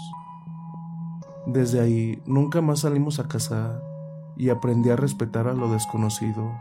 Desde 1.46 1.80
ahí 1.80 2.22
nunca 2.26 2.60
más 2.60 2.80
salimos 2.80 3.18
a 3.18 3.28
cazar 3.28 3.82
y 4.36 4.50
aprendí 4.50 4.90
a 4.90 4.96
respetar 4.96 5.48
a 5.48 5.54
lo 5.54 5.72
desconocido. 5.72 6.52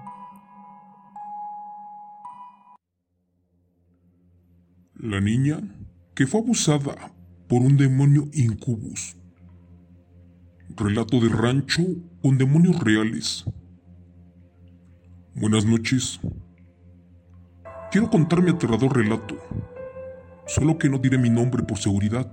La 4.96 5.20
niña 5.20 5.60
que 6.16 6.26
fue 6.26 6.42
abusada 6.42 7.12
por 7.50 7.62
un 7.62 7.76
demonio 7.76 8.28
incubus. 8.34 9.18
Relato 10.78 11.20
de 11.20 11.28
rancho 11.28 11.82
con 12.22 12.38
demonios 12.38 12.80
reales. 12.80 13.44
Buenas 15.36 15.66
noches. 15.66 16.20
Quiero 17.92 18.10
contar 18.10 18.42
mi 18.42 18.52
aterrador 18.52 18.96
relato, 18.96 19.38
solo 20.48 20.78
que 20.78 20.88
no 20.88 20.98
diré 20.98 21.18
mi 21.18 21.30
nombre 21.30 21.64
por 21.64 21.78
seguridad, 21.78 22.32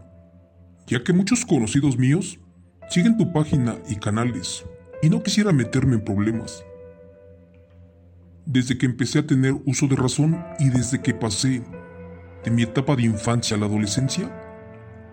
ya 0.86 1.02
que 1.02 1.12
muchos 1.12 1.44
conocidos 1.44 1.98
míos 1.98 2.38
siguen 2.88 3.16
tu 3.16 3.32
página 3.32 3.76
y 3.88 3.96
canales, 3.96 4.64
y 5.02 5.08
no 5.08 5.22
quisiera 5.22 5.52
meterme 5.52 5.94
en 5.94 6.04
problemas. 6.04 6.62
Desde 8.46 8.78
que 8.78 8.86
empecé 8.86 9.18
a 9.18 9.26
tener 9.26 9.54
uso 9.66 9.88
de 9.88 9.96
razón 9.96 10.44
y 10.60 10.68
desde 10.68 11.02
que 11.02 11.12
pasé 11.12 11.64
de 12.44 12.50
mi 12.52 12.62
etapa 12.62 12.94
de 12.94 13.02
infancia 13.02 13.56
a 13.56 13.60
la 13.60 13.66
adolescencia, 13.66 14.30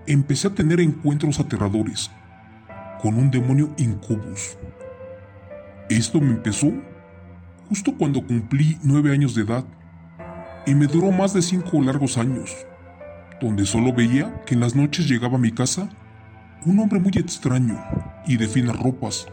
empecé 0.06 0.50
a 0.50 0.54
tener 0.54 0.80
encuentros 0.80 1.40
aterradores 1.40 2.12
con 3.06 3.20
un 3.20 3.30
demonio 3.30 3.70
incubus. 3.78 4.58
Esto 5.92 6.20
me 6.20 6.32
empezó 6.32 6.74
justo 7.70 7.94
cuando 7.96 8.26
cumplí 8.26 8.80
nueve 8.82 9.12
años 9.12 9.36
de 9.36 9.44
edad 9.44 9.64
y 10.66 10.74
me 10.74 10.88
duró 10.88 11.12
más 11.12 11.32
de 11.32 11.44
cinco 11.44 11.80
largos 11.84 12.18
años, 12.18 12.66
donde 13.40 13.68
solo 13.68 13.94
veía 13.94 14.42
que 14.48 14.56
en 14.56 14.60
las 14.60 14.76
noches 14.76 15.08
llegaba 15.08 15.36
a 15.36 15.40
mi 15.40 15.52
casa 15.52 15.88
un 16.66 16.80
hombre 16.80 17.00
muy 17.00 17.12
extraño 17.16 17.80
y 18.26 18.38
de 18.38 18.48
finas 18.48 18.80
ropas, 18.80 19.28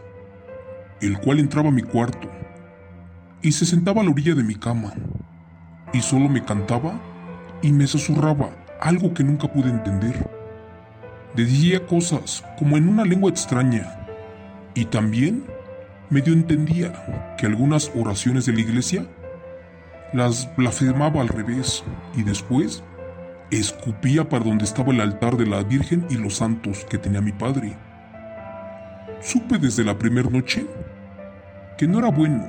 el 1.01 1.17
cual 1.17 1.39
entraba 1.39 1.69
a 1.69 1.71
mi 1.71 1.81
cuarto 1.81 2.29
y 3.41 3.53
se 3.53 3.65
sentaba 3.65 4.01
a 4.01 4.03
la 4.03 4.11
orilla 4.11 4.35
de 4.35 4.43
mi 4.43 4.53
cama 4.53 4.93
y 5.93 6.01
solo 6.01 6.29
me 6.29 6.45
cantaba 6.45 7.01
y 7.63 7.71
me 7.71 7.87
susurraba 7.87 8.51
algo 8.79 9.15
que 9.15 9.23
nunca 9.23 9.51
pude 9.51 9.71
entender. 9.71 10.42
Decía 11.35 11.85
cosas 11.87 12.43
como 12.59 12.77
en 12.77 12.87
una 12.87 13.05
lengua 13.05 13.31
extraña 13.31 14.07
y 14.75 14.85
también 14.85 15.45
medio 16.11 16.31
entendía 16.31 17.35
que 17.37 17.47
algunas 17.47 17.91
oraciones 17.95 18.45
de 18.45 18.53
la 18.53 18.61
iglesia 18.61 19.07
las 20.13 20.55
blasfemaba 20.55 21.21
al 21.21 21.27
revés 21.27 21.83
y 22.15 22.21
después 22.21 22.83
escupía 23.49 24.29
para 24.29 24.45
donde 24.45 24.63
estaba 24.63 24.93
el 24.93 25.01
altar 25.01 25.35
de 25.37 25.47
la 25.47 25.63
Virgen 25.63 26.05
y 26.09 26.17
los 26.17 26.35
santos 26.35 26.85
que 26.87 26.99
tenía 26.99 27.21
mi 27.21 27.31
padre. 27.31 27.75
Supe 29.19 29.57
desde 29.57 29.83
la 29.83 29.97
primera 29.97 30.29
noche 30.29 30.67
que 31.79 31.87
no 31.87 31.97
era 31.97 32.09
bueno, 32.09 32.47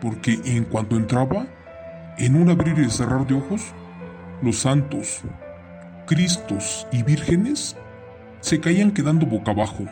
porque 0.00 0.38
en 0.44 0.64
cuanto 0.64 0.96
entraba, 0.96 1.46
en 2.18 2.36
un 2.36 2.50
abrir 2.50 2.78
y 2.78 2.88
cerrar 2.88 3.26
de 3.26 3.34
ojos, 3.34 3.62
los 4.42 4.60
santos, 4.60 5.22
Cristos 6.06 6.86
y 6.92 7.02
vírgenes 7.02 7.76
se 8.46 8.60
caían 8.60 8.92
quedando 8.92 9.26
boca 9.26 9.50
abajo. 9.50 9.84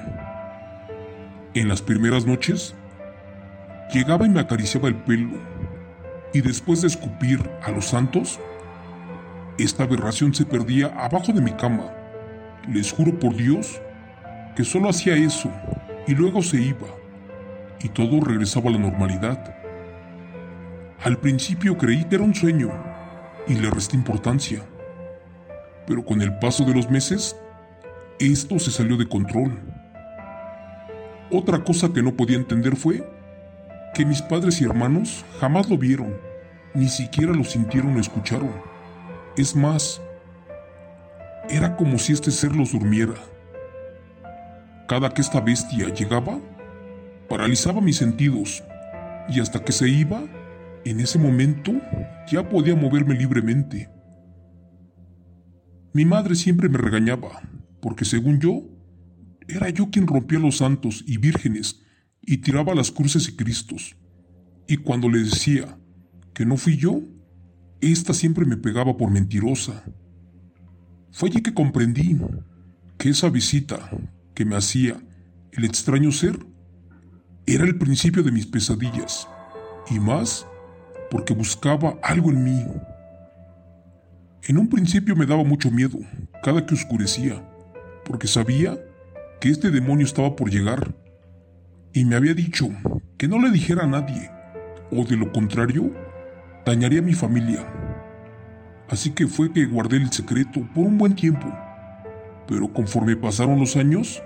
En 1.55 1.67
las 1.67 1.83
primeras 1.83 2.25
noches, 2.25 2.73
llegaba 3.93 4.27
y 4.27 4.29
me 4.29 4.39
acariciaba 4.39 4.87
el 4.87 4.95
pelo, 4.95 5.41
y 6.33 6.41
después 6.41 6.81
de 6.81 6.87
escupir 6.87 7.41
a 7.65 7.73
los 7.73 7.87
santos, 7.87 8.39
esta 9.59 9.83
aberración 9.83 10.33
se 10.33 10.47
perdía 10.47 10.87
abajo 10.97 11.33
de 11.33 11.41
mi 11.41 11.51
cama. 11.51 11.91
Les 12.69 12.93
juro 12.93 13.19
por 13.19 13.35
Dios 13.35 13.81
que 14.55 14.63
solo 14.63 14.89
hacía 14.89 15.17
eso 15.17 15.51
y 16.07 16.15
luego 16.15 16.41
se 16.41 16.61
iba, 16.61 16.87
y 17.83 17.89
todo 17.89 18.21
regresaba 18.21 18.71
a 18.71 18.75
la 18.75 18.79
normalidad. 18.79 19.53
Al 21.03 21.19
principio 21.19 21.77
creí 21.77 22.05
que 22.05 22.15
era 22.15 22.25
un 22.25 22.37
sueño, 22.37 22.71
y 23.49 23.55
le 23.55 23.69
resté 23.69 23.97
importancia. 23.97 24.63
Pero 25.89 26.05
con 26.05 26.23
el 26.23 26.39
paso 26.39 26.65
de 26.65 26.73
los 26.73 26.89
meses, 26.89 27.37
esto 28.19 28.59
se 28.59 28.71
salió 28.71 28.97
de 28.97 29.09
control. 29.09 29.59
Otra 31.31 31.65
cosa 31.65 31.93
que 31.93 32.03
no 32.03 32.15
podía 32.15 32.37
entender 32.37 32.77
fue 32.77 33.09
que 33.95 34.05
mis 34.05 34.23
padres 34.23 34.61
y 34.61 34.65
hermanos 34.65 35.25
jamás 35.41 35.69
lo 35.69 35.79
vieron, 35.79 36.15
ni 36.75 36.89
siquiera 36.89 37.33
lo 37.33 37.45
sintieron 37.45 37.97
o 37.97 38.01
escucharon. 38.01 38.53
Es 39.37 39.57
más, 39.57 40.01
era 41.49 41.77
como 41.77 41.99
si 41.99 42.13
este 42.13 42.31
ser 42.31 42.55
los 42.55 42.73
durmiera. 42.73 43.15
Cada 44.89 45.11
que 45.11 45.23
esta 45.23 45.41
bestia 45.41 45.89
llegaba, 45.89 46.39
paralizaba 47.29 47.81
mis 47.81 47.97
sentidos 47.97 48.63
y 49.29 49.41
hasta 49.41 49.65
que 49.65 49.73
se 49.73 49.89
iba, 49.89 50.23
en 50.85 51.01
ese 51.01 51.19
momento 51.19 51.73
ya 52.29 52.49
podía 52.49 52.77
moverme 52.77 53.15
libremente. 53.15 53.89
Mi 55.93 56.05
madre 56.05 56.35
siempre 56.35 56.69
me 56.69 56.79
regañaba, 56.79 57.41
porque 57.85 58.07
según 58.07 58.41
yo, 58.41 58.63
era 59.47 59.69
yo 59.69 59.91
quien 59.91 60.07
rompía 60.07 60.39
los 60.39 60.57
santos 60.57 61.05
y 61.07 61.19
vírgenes 61.19 61.83
y 62.23 62.39
tiraba 62.39 62.75
las 62.75 62.91
cruces 62.91 63.29
y 63.29 63.37
cristos. 63.37 63.95
Y 64.67 64.79
cuando 64.79 65.11
le 65.11 65.19
decía 65.19 65.79
que 66.33 66.47
no 66.47 66.57
fui 66.57 66.79
yo, 66.79 67.03
ésta 67.83 68.15
siempre 68.15 68.47
me 68.47 68.57
pegaba 68.57 68.97
por 68.97 69.11
mentirosa. 69.11 69.85
Fue 71.13 71.29
allí 71.29 71.43
que 71.43 71.53
comprendí 71.53 72.17
que 72.97 73.11
esa 73.11 73.29
visita 73.29 73.91
que 74.33 74.47
me 74.47 74.57
hacía 74.57 74.97
el 75.53 75.67
extraño 75.67 76.11
ser 76.11 76.39
era 77.45 77.67
el 77.67 77.77
principio 77.77 78.23
de 78.23 78.33
mis 78.33 78.47
pesadillas, 78.47 79.29
y 79.91 80.01
más 80.01 80.47
porque 81.11 81.35
buscaba 81.35 81.99
algo 82.03 82.31
en 82.31 82.45
mí. 82.45 82.65
En 84.45 84.57
un 84.57 84.71
principio 84.71 85.15
me 85.15 85.27
daba 85.27 85.45
mucho 85.45 85.71
miedo 85.71 85.99
cada 86.43 86.65
que 86.65 86.73
oscurecía, 86.73 87.47
porque 88.05 88.27
sabía 88.27 88.79
que 89.41 89.51
este 89.51 89.71
demonio 89.71 90.07
estaba 90.07 90.37
por 90.37 90.51
llegar 90.51 90.95
y 91.93 92.05
me 92.05 92.17
había 92.17 92.35
dicho 92.35 92.69
que 93.17 93.29
no 93.29 93.39
le 93.41 93.51
dijera 93.51 93.85
a 93.85 93.87
nadie, 93.87 94.31
o 94.91 95.05
de 95.05 95.17
lo 95.17 95.33
contrario, 95.33 95.91
dañaría 96.65 97.01
a 97.01 97.03
mi 97.03 97.15
familia. 97.15 97.65
Así 98.89 99.11
que 99.11 99.27
fue 99.27 99.53
que 99.53 99.67
guardé 99.67 99.97
el 99.97 100.11
secreto 100.11 100.61
por 100.75 100.85
un 100.85 100.99
buen 100.99 101.15
tiempo, 101.15 101.53
pero 102.47 102.73
conforme 102.73 103.17
pasaron 103.17 103.59
los 103.59 103.77
años, 103.77 104.23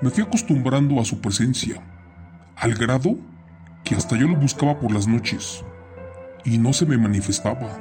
me 0.00 0.10
fui 0.10 0.22
acostumbrando 0.22 1.00
a 1.00 1.04
su 1.04 1.20
presencia, 1.20 1.82
al 2.56 2.74
grado 2.74 3.16
que 3.84 3.94
hasta 3.94 4.16
yo 4.16 4.26
lo 4.26 4.36
buscaba 4.36 4.78
por 4.80 4.92
las 4.92 5.06
noches 5.06 5.64
y 6.44 6.58
no 6.58 6.72
se 6.72 6.86
me 6.86 6.98
manifestaba. 6.98 7.78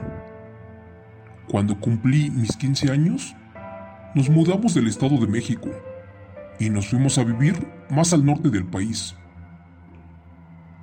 Cuando 1.48 1.80
cumplí 1.80 2.30
mis 2.30 2.56
15 2.58 2.92
años, 2.92 3.36
nos 4.16 4.30
mudamos 4.30 4.74
del 4.74 4.88
Estado 4.88 5.18
de 5.18 5.28
México 5.28 5.70
y 6.58 6.70
nos 6.70 6.88
fuimos 6.88 7.18
a 7.18 7.26
vivir 7.26 7.68
más 7.90 8.14
al 8.14 8.26
norte 8.26 8.50
del 8.50 8.64
país. 8.64 9.14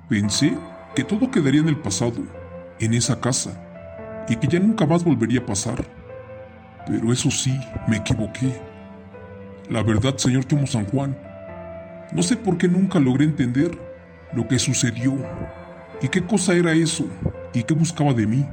Pensé 0.07 0.55
que 0.95 1.03
todo 1.03 1.31
quedaría 1.31 1.61
en 1.61 1.67
el 1.67 1.77
pasado, 1.77 2.21
en 2.79 2.93
esa 2.93 3.19
casa, 3.19 3.59
y 4.29 4.35
que 4.35 4.47
ya 4.47 4.59
nunca 4.59 4.85
más 4.85 5.03
volvería 5.03 5.39
a 5.39 5.45
pasar. 5.47 5.83
Pero 6.85 7.11
eso 7.11 7.31
sí, 7.31 7.59
me 7.87 7.97
equivoqué. 7.97 8.61
La 9.67 9.81
verdad, 9.81 10.15
señor 10.17 10.45
Chomo 10.45 10.67
San 10.67 10.85
Juan, 10.85 11.17
no 12.11 12.21
sé 12.21 12.37
por 12.37 12.59
qué 12.59 12.67
nunca 12.67 12.99
logré 12.99 13.25
entender 13.25 13.71
lo 14.33 14.47
que 14.47 14.59
sucedió 14.59 15.17
y 16.03 16.07
qué 16.07 16.23
cosa 16.23 16.53
era 16.53 16.73
eso 16.73 17.07
y 17.51 17.63
qué 17.63 17.73
buscaba 17.73 18.13
de 18.13 18.27
mí. 18.27 18.45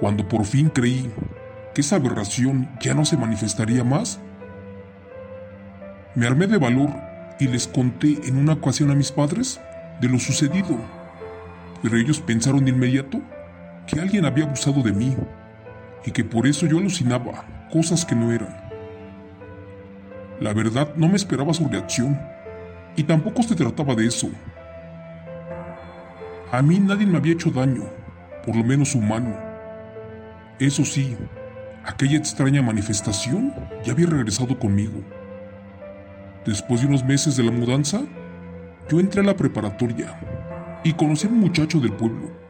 Cuando 0.00 0.26
por 0.26 0.46
fin 0.46 0.70
creí 0.70 1.12
que 1.74 1.80
esa 1.80 1.96
aberración 1.96 2.68
ya 2.80 2.94
no 2.94 3.04
se 3.04 3.16
manifestaría 3.16 3.84
más, 3.84 4.20
me 6.14 6.26
armé 6.26 6.46
de 6.46 6.58
valor 6.58 6.90
y 7.38 7.46
les 7.46 7.68
conté 7.68 8.18
en 8.26 8.36
una 8.36 8.54
ocasión 8.54 8.90
a 8.90 8.94
mis 8.94 9.12
padres 9.12 9.60
de 10.00 10.08
lo 10.08 10.18
sucedido, 10.18 10.76
pero 11.82 11.96
ellos 11.96 12.20
pensaron 12.20 12.64
de 12.64 12.70
inmediato 12.70 13.20
que 13.86 14.00
alguien 14.00 14.24
había 14.24 14.44
abusado 14.44 14.82
de 14.82 14.92
mí 14.92 15.16
y 16.04 16.10
que 16.10 16.24
por 16.24 16.46
eso 16.46 16.66
yo 16.66 16.78
alucinaba 16.78 17.44
cosas 17.72 18.04
que 18.04 18.14
no 18.14 18.32
eran. 18.32 18.70
La 20.40 20.52
verdad 20.52 20.94
no 20.96 21.08
me 21.08 21.16
esperaba 21.16 21.54
su 21.54 21.68
reacción 21.68 22.18
y 22.96 23.04
tampoco 23.04 23.42
se 23.42 23.54
trataba 23.54 23.94
de 23.94 24.06
eso. 24.06 24.30
A 26.50 26.62
mí 26.62 26.78
nadie 26.80 27.06
me 27.06 27.18
había 27.18 27.34
hecho 27.34 27.50
daño, 27.50 27.84
por 28.44 28.56
lo 28.56 28.64
menos 28.64 28.94
humano. 28.94 29.36
Eso 30.58 30.84
sí, 30.84 31.16
aquella 31.84 32.18
extraña 32.18 32.62
manifestación 32.62 33.54
ya 33.84 33.92
había 33.92 34.06
regresado 34.06 34.58
conmigo. 34.58 35.02
Después 36.44 36.80
de 36.80 36.86
unos 36.86 37.04
meses 37.04 37.36
de 37.36 37.44
la 37.44 37.50
mudanza, 37.50 38.02
yo 38.88 38.98
entré 38.98 39.20
a 39.20 39.24
la 39.24 39.36
preparatoria 39.36 40.18
y 40.84 40.92
conocí 40.94 41.26
a 41.26 41.30
un 41.30 41.38
muchacho 41.38 41.78
del 41.80 41.92
pueblo. 41.92 42.40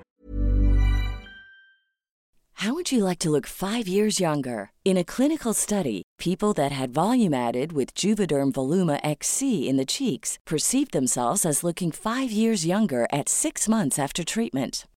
How 2.60 2.74
would 2.74 2.92
you 2.92 3.02
like 3.04 3.20
to 3.20 3.30
look 3.30 3.46
five 3.46 3.88
years 3.88 4.20
younger? 4.20 4.70
In 4.84 4.98
a 4.98 5.04
clinical 5.04 5.54
study, 5.54 6.02
people 6.18 6.52
that 6.54 6.72
had 6.72 6.92
volume 6.92 7.32
added 7.32 7.72
with 7.72 7.94
Juvederm 7.94 8.52
Voluma 8.52 9.00
XC 9.02 9.66
in 9.66 9.78
the 9.78 9.86
cheeks 9.86 10.38
perceived 10.44 10.92
themselves 10.92 11.46
as 11.46 11.64
looking 11.64 11.90
five 11.90 12.30
years 12.30 12.66
younger 12.66 13.06
at 13.10 13.30
six 13.30 13.66
months 13.66 13.98
after 13.98 14.22
treatment. 14.22 14.84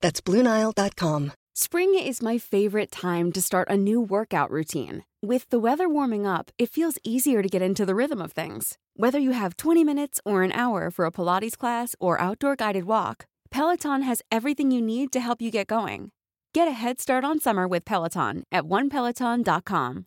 That's 0.00 0.20
BlueNile.com. 0.20 1.32
Spring 1.54 1.98
is 1.98 2.22
my 2.22 2.38
favorite 2.38 2.90
time 2.90 3.32
to 3.32 3.40
start 3.40 3.68
a 3.68 3.76
new 3.76 4.00
workout 4.00 4.50
routine. 4.50 5.04
With 5.20 5.48
the 5.50 5.58
weather 5.58 5.88
warming 5.88 6.26
up, 6.26 6.50
it 6.58 6.70
feels 6.70 6.96
easier 7.04 7.42
to 7.42 7.48
get 7.48 7.60
into 7.60 7.84
the 7.84 7.94
rhythm 7.94 8.22
of 8.22 8.32
things. 8.32 8.78
Whether 8.96 9.18
you 9.18 9.32
have 9.32 9.56
20 9.56 9.84
minutes 9.84 10.20
or 10.24 10.42
an 10.42 10.52
hour 10.52 10.90
for 10.90 11.04
a 11.04 11.10
Pilates 11.10 11.58
class 11.58 11.94
or 12.00 12.20
outdoor 12.20 12.56
guided 12.56 12.84
walk, 12.84 13.26
Peloton 13.50 14.02
has 14.02 14.22
everything 14.30 14.70
you 14.70 14.80
need 14.80 15.12
to 15.12 15.20
help 15.20 15.42
you 15.42 15.50
get 15.50 15.66
going. 15.66 16.12
Get 16.54 16.68
a 16.68 16.72
head 16.72 17.00
start 17.00 17.24
on 17.24 17.40
summer 17.40 17.68
with 17.68 17.84
Peloton 17.84 18.44
at 18.50 18.64
onepeloton.com. 18.64 20.06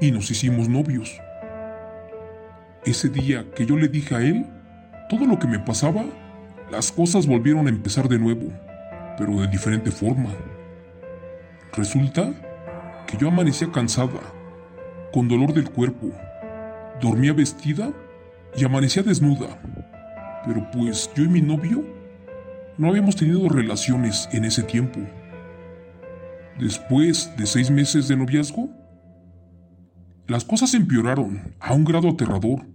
Y 0.00 0.10
nos 0.10 0.30
hicimos 0.30 0.68
novios. 0.68 1.10
Ese 2.84 3.08
día 3.08 3.50
que 3.54 3.66
yo 3.66 3.76
le 3.76 3.88
dije 3.88 4.14
a 4.14 4.20
él 4.20 4.46
todo 5.08 5.26
lo 5.26 5.38
que 5.38 5.48
me 5.48 5.58
pasaba, 5.58 6.04
las 6.70 6.90
cosas 6.90 7.26
volvieron 7.26 7.66
a 7.66 7.70
empezar 7.70 8.08
de 8.08 8.18
nuevo, 8.18 8.52
pero 9.16 9.40
de 9.40 9.48
diferente 9.48 9.90
forma. 9.90 10.30
Resulta 11.72 12.32
que 13.06 13.16
yo 13.16 13.28
amanecía 13.28 13.70
cansada, 13.70 14.20
con 15.12 15.28
dolor 15.28 15.52
del 15.54 15.70
cuerpo, 15.70 16.10
dormía 17.00 17.32
vestida 17.32 17.92
y 18.56 18.64
amanecía 18.64 19.02
desnuda. 19.02 19.60
Pero 20.44 20.68
pues 20.70 21.10
yo 21.14 21.24
y 21.24 21.28
mi 21.28 21.40
novio 21.40 21.84
no 22.78 22.88
habíamos 22.88 23.16
tenido 23.16 23.48
relaciones 23.48 24.28
en 24.32 24.44
ese 24.44 24.62
tiempo. 24.62 25.00
Después 26.58 27.32
de 27.36 27.46
seis 27.46 27.70
meses 27.70 28.08
de 28.08 28.16
noviazgo, 28.16 28.70
las 30.26 30.44
cosas 30.44 30.74
empeoraron 30.74 31.54
a 31.60 31.74
un 31.74 31.84
grado 31.84 32.08
aterrador. 32.08 32.66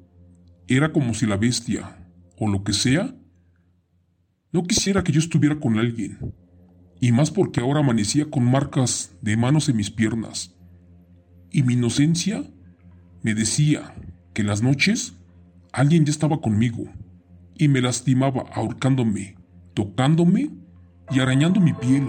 Era 0.67 0.93
como 0.93 1.13
si 1.13 1.25
la 1.25 1.35
bestia, 1.35 1.97
o 2.37 2.47
lo 2.47 2.63
que 2.63 2.73
sea, 2.73 3.13
no 4.51 4.63
quisiera 4.63 5.03
que 5.03 5.13
yo 5.13 5.19
estuviera 5.19 5.59
con 5.59 5.79
alguien, 5.79 6.33
y 6.99 7.11
más 7.11 7.31
porque 7.31 7.61
ahora 7.61 7.79
amanecía 7.79 8.29
con 8.29 8.43
marcas 8.43 9.15
de 9.21 9.37
manos 9.37 9.69
en 9.69 9.77
mis 9.77 9.89
piernas. 9.89 10.55
Y 11.49 11.63
mi 11.63 11.73
inocencia 11.73 12.43
me 13.23 13.33
decía 13.33 13.95
que 14.33 14.43
las 14.43 14.61
noches 14.61 15.13
alguien 15.71 16.05
ya 16.05 16.11
estaba 16.11 16.41
conmigo 16.41 16.83
y 17.57 17.69
me 17.69 17.81
lastimaba 17.81 18.43
ahorcándome, 18.53 19.35
tocándome 19.73 20.49
y 21.09 21.19
arañando 21.19 21.59
mi 21.59 21.73
piel. 21.73 22.07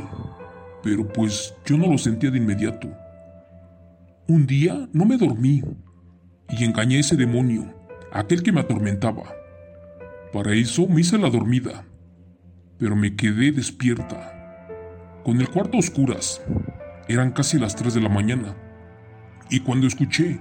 Pero 0.83 1.12
pues 1.12 1.55
yo 1.64 1.78
no 1.78 1.87
lo 1.87 1.96
sentía 1.96 2.31
de 2.31 2.38
inmediato. 2.38 2.92
Un 4.28 4.46
día 4.46 4.88
no 4.92 5.05
me 5.05 5.16
dormí 5.16 5.62
y 6.48 6.64
engañé 6.64 6.96
a 6.96 7.00
ese 7.00 7.16
demonio, 7.16 7.72
aquel 8.12 8.42
que 8.42 8.52
me 8.52 8.61
atormentaba. 8.61 9.24
Para 10.33 10.55
eso 10.55 10.87
me 10.88 11.00
hice 11.00 11.18
la 11.18 11.31
dormida 11.31 11.87
pero 12.83 12.97
me 12.97 13.14
quedé 13.14 13.53
despierta. 13.53 15.21
Con 15.23 15.40
el 15.40 15.49
cuarto 15.49 15.77
a 15.77 15.79
oscuras, 15.79 16.42
eran 17.07 17.31
casi 17.31 17.57
las 17.57 17.77
3 17.77 17.95
de 17.95 18.01
la 18.01 18.09
mañana, 18.09 18.57
y 19.49 19.61
cuando 19.61 19.87
escuché 19.87 20.40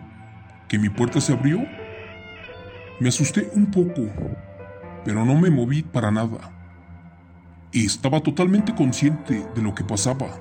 que 0.68 0.80
mi 0.80 0.90
puerta 0.90 1.22
se 1.22 1.34
abrió, 1.34 1.60
me 3.00 3.10
asusté 3.10 3.52
un 3.54 3.68
poco, 3.70 4.10
pero 5.06 5.24
no 5.24 5.36
me 5.36 5.52
moví 5.52 5.84
para 5.84 6.10
nada. 6.10 6.52
Y 7.72 7.86
estaba 7.86 8.22
totalmente 8.22 8.74
consciente 8.74 9.46
de 9.54 9.62
lo 9.62 9.76
que 9.76 9.84
pasaba. 9.84 10.40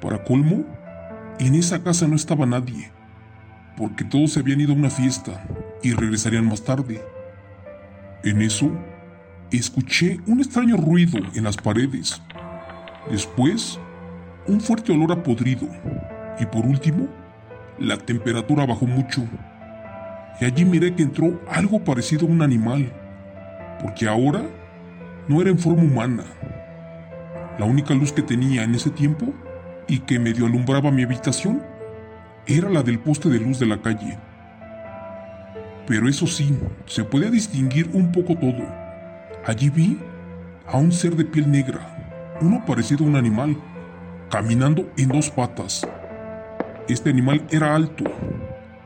Para 0.00 0.22
colmo, 0.22 0.66
en 1.40 1.56
esa 1.56 1.82
casa 1.82 2.06
no 2.06 2.14
estaba 2.14 2.46
nadie, 2.46 2.92
porque 3.76 4.04
todos 4.04 4.34
se 4.34 4.38
habían 4.38 4.60
ido 4.60 4.72
a 4.72 4.76
una 4.76 4.90
fiesta 4.90 5.44
y 5.82 5.94
regresarían 5.94 6.46
más 6.46 6.62
tarde. 6.62 7.02
En 8.22 8.40
eso, 8.40 8.70
escuché 9.56 10.20
un 10.26 10.40
extraño 10.40 10.76
ruido 10.76 11.18
en 11.34 11.44
las 11.44 11.56
paredes. 11.56 12.20
Después, 13.10 13.80
un 14.46 14.60
fuerte 14.60 14.92
olor 14.92 15.12
a 15.12 15.22
podrido. 15.22 15.66
Y 16.38 16.46
por 16.46 16.66
último, 16.66 17.08
la 17.78 17.96
temperatura 17.96 18.66
bajó 18.66 18.86
mucho. 18.86 19.26
Y 20.40 20.44
allí 20.44 20.64
miré 20.64 20.94
que 20.94 21.02
entró 21.02 21.40
algo 21.50 21.82
parecido 21.82 22.26
a 22.26 22.30
un 22.30 22.42
animal. 22.42 22.92
Porque 23.80 24.06
ahora 24.06 24.42
no 25.28 25.40
era 25.40 25.50
en 25.50 25.58
forma 25.58 25.82
humana. 25.82 26.24
La 27.58 27.64
única 27.64 27.94
luz 27.94 28.12
que 28.12 28.22
tenía 28.22 28.62
en 28.62 28.74
ese 28.74 28.90
tiempo 28.90 29.32
y 29.88 30.00
que 30.00 30.18
medio 30.18 30.46
alumbraba 30.46 30.90
mi 30.90 31.02
habitación 31.02 31.62
era 32.46 32.68
la 32.68 32.82
del 32.82 32.98
poste 32.98 33.28
de 33.28 33.40
luz 33.40 33.58
de 33.58 33.66
la 33.66 33.80
calle. 33.80 34.18
Pero 35.86 36.08
eso 36.08 36.26
sí, 36.26 36.54
se 36.86 37.02
podía 37.02 37.30
distinguir 37.30 37.90
un 37.94 38.12
poco 38.12 38.36
todo 38.36 38.87
Allí 39.46 39.70
vi 39.70 39.98
a 40.66 40.76
un 40.76 40.92
ser 40.92 41.16
de 41.16 41.24
piel 41.24 41.50
negra, 41.50 42.36
uno 42.40 42.64
parecido 42.66 43.04
a 43.04 43.08
un 43.08 43.16
animal, 43.16 43.56
caminando 44.30 44.90
en 44.96 45.08
dos 45.08 45.30
patas. 45.30 45.86
Este 46.88 47.10
animal 47.10 47.46
era 47.50 47.74
alto 47.74 48.04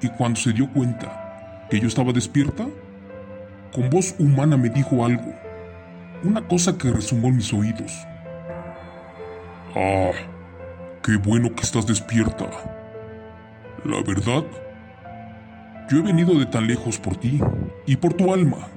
y 0.00 0.08
cuando 0.08 0.38
se 0.38 0.52
dio 0.52 0.70
cuenta 0.72 1.66
que 1.70 1.80
yo 1.80 1.88
estaba 1.88 2.12
despierta, 2.12 2.66
con 3.72 3.90
voz 3.90 4.14
humana 4.18 4.56
me 4.56 4.68
dijo 4.68 5.04
algo, 5.04 5.32
una 6.22 6.46
cosa 6.46 6.76
que 6.76 6.90
resumó 6.90 7.28
en 7.28 7.36
mis 7.36 7.52
oídos. 7.52 7.92
Ah, 9.74 10.10
Qué 11.02 11.16
bueno 11.16 11.52
que 11.52 11.62
estás 11.62 11.84
despierta. 11.84 12.48
La 13.84 14.00
verdad, 14.04 14.44
yo 15.90 15.98
he 15.98 16.00
venido 16.00 16.38
de 16.38 16.46
tan 16.46 16.68
lejos 16.68 16.96
por 16.96 17.16
ti 17.16 17.40
y 17.86 17.96
por 17.96 18.14
tu 18.14 18.32
alma, 18.32 18.68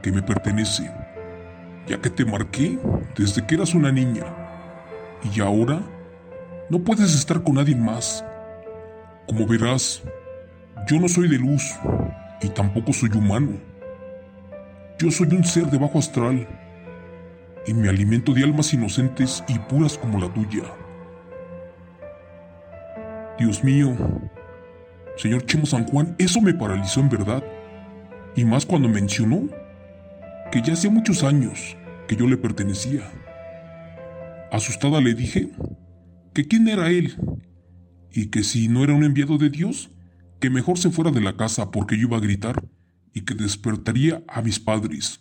que 0.00 0.12
me 0.12 0.22
pertenece, 0.22 0.88
ya 1.86 2.00
que 2.00 2.10
te 2.10 2.24
marqué 2.24 2.78
desde 3.16 3.46
que 3.46 3.56
eras 3.56 3.74
una 3.74 3.92
niña. 3.92 4.24
Y 5.34 5.40
ahora 5.40 5.80
no 6.70 6.78
puedes 6.78 7.14
estar 7.14 7.42
con 7.42 7.56
nadie 7.56 7.76
más. 7.76 8.24
Como 9.26 9.46
verás, 9.46 10.02
yo 10.86 10.98
no 10.98 11.08
soy 11.08 11.28
de 11.28 11.38
luz 11.38 11.74
y 12.40 12.48
tampoco 12.48 12.92
soy 12.92 13.10
humano. 13.14 13.52
Yo 14.98 15.10
soy 15.10 15.28
un 15.28 15.44
ser 15.44 15.66
de 15.66 15.78
bajo 15.78 15.98
astral 15.98 16.46
y 17.66 17.74
me 17.74 17.88
alimento 17.88 18.32
de 18.32 18.44
almas 18.44 18.72
inocentes 18.72 19.42
y 19.48 19.58
puras 19.58 19.98
como 19.98 20.18
la 20.18 20.32
tuya. 20.32 20.64
Dios 23.38 23.64
mío, 23.64 23.96
señor 25.16 25.44
Chemo 25.46 25.66
San 25.66 25.86
Juan, 25.86 26.14
eso 26.18 26.40
me 26.40 26.54
paralizó 26.54 27.00
en 27.00 27.08
verdad. 27.08 27.42
Y 28.36 28.44
más 28.44 28.64
cuando 28.66 28.88
mencionó 28.88 29.48
que 30.52 30.62
ya 30.62 30.74
hacía 30.74 30.90
muchos 30.90 31.22
años 31.22 31.76
que 32.08 32.16
yo 32.16 32.26
le 32.26 32.36
pertenecía. 32.36 33.10
Asustada 34.50 35.00
le 35.00 35.14
dije 35.14 35.50
que 36.32 36.46
quién 36.46 36.68
era 36.68 36.90
él 36.90 37.16
y 38.10 38.30
que 38.30 38.44
si 38.44 38.68
no 38.68 38.84
era 38.84 38.94
un 38.94 39.04
enviado 39.04 39.38
de 39.38 39.50
Dios, 39.50 39.90
que 40.40 40.50
mejor 40.50 40.78
se 40.78 40.90
fuera 40.90 41.10
de 41.10 41.20
la 41.20 41.36
casa 41.36 41.70
porque 41.70 41.96
yo 41.96 42.08
iba 42.08 42.18
a 42.18 42.20
gritar 42.20 42.64
y 43.12 43.24
que 43.24 43.34
despertaría 43.34 44.22
a 44.28 44.42
mis 44.42 44.60
padres. 44.60 45.20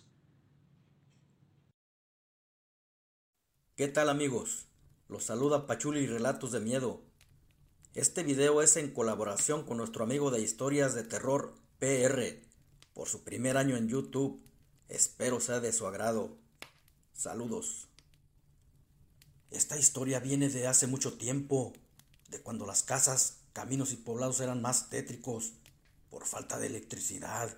¿Qué 3.76 3.88
tal 3.88 4.10
amigos? 4.10 4.68
Los 5.08 5.24
saluda 5.24 5.66
Pachuli 5.66 6.02
y 6.02 6.08
Relatos 6.08 6.52
de 6.52 6.60
Miedo. 6.60 7.04
Este 7.96 8.24
video 8.24 8.62
es 8.62 8.78
en 8.78 8.92
colaboración 8.92 9.64
con 9.64 9.78
nuestro 9.78 10.04
amigo 10.04 10.32
de 10.32 10.42
historias 10.42 10.96
de 10.96 11.04
terror 11.04 11.56
PR 11.80 12.42
por 12.94 13.08
su 13.08 13.24
primer 13.24 13.58
año 13.58 13.78
en 13.78 13.88
YouTube. 13.88 14.44
Espero 14.90 15.40
sea 15.40 15.60
de 15.60 15.72
su 15.72 15.88
agrado. 15.88 16.38
Saludos. 17.14 17.88
Esta 19.50 19.78
historia 19.78 20.20
viene 20.20 20.50
de 20.50 20.68
hace 20.68 20.88
mucho 20.88 21.18
tiempo, 21.18 21.74
de 22.30 22.42
cuando 22.42 22.66
las 22.66 22.84
casas 22.84 23.38
caminos 23.54 23.94
y 23.94 23.98
poblados 23.98 24.40
eran 24.40 24.62
más 24.62 24.90
tétricos 24.90 25.54
por 26.10 26.26
falta 26.26 26.60
de 26.60 26.68
electricidad 26.68 27.58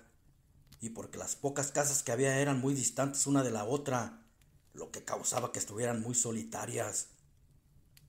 y 0.80 0.90
porque 0.90 1.18
las 1.18 1.36
pocas 1.36 1.72
casas 1.72 2.02
que 2.02 2.12
había 2.12 2.38
eran 2.38 2.60
muy 2.60 2.74
distantes 2.74 3.26
una 3.26 3.42
de 3.42 3.50
la 3.50 3.64
otra, 3.64 4.22
lo 4.72 4.90
que 4.90 5.04
causaba 5.04 5.52
que 5.52 5.58
estuvieran 5.58 6.02
muy 6.02 6.14
solitarias, 6.14 7.08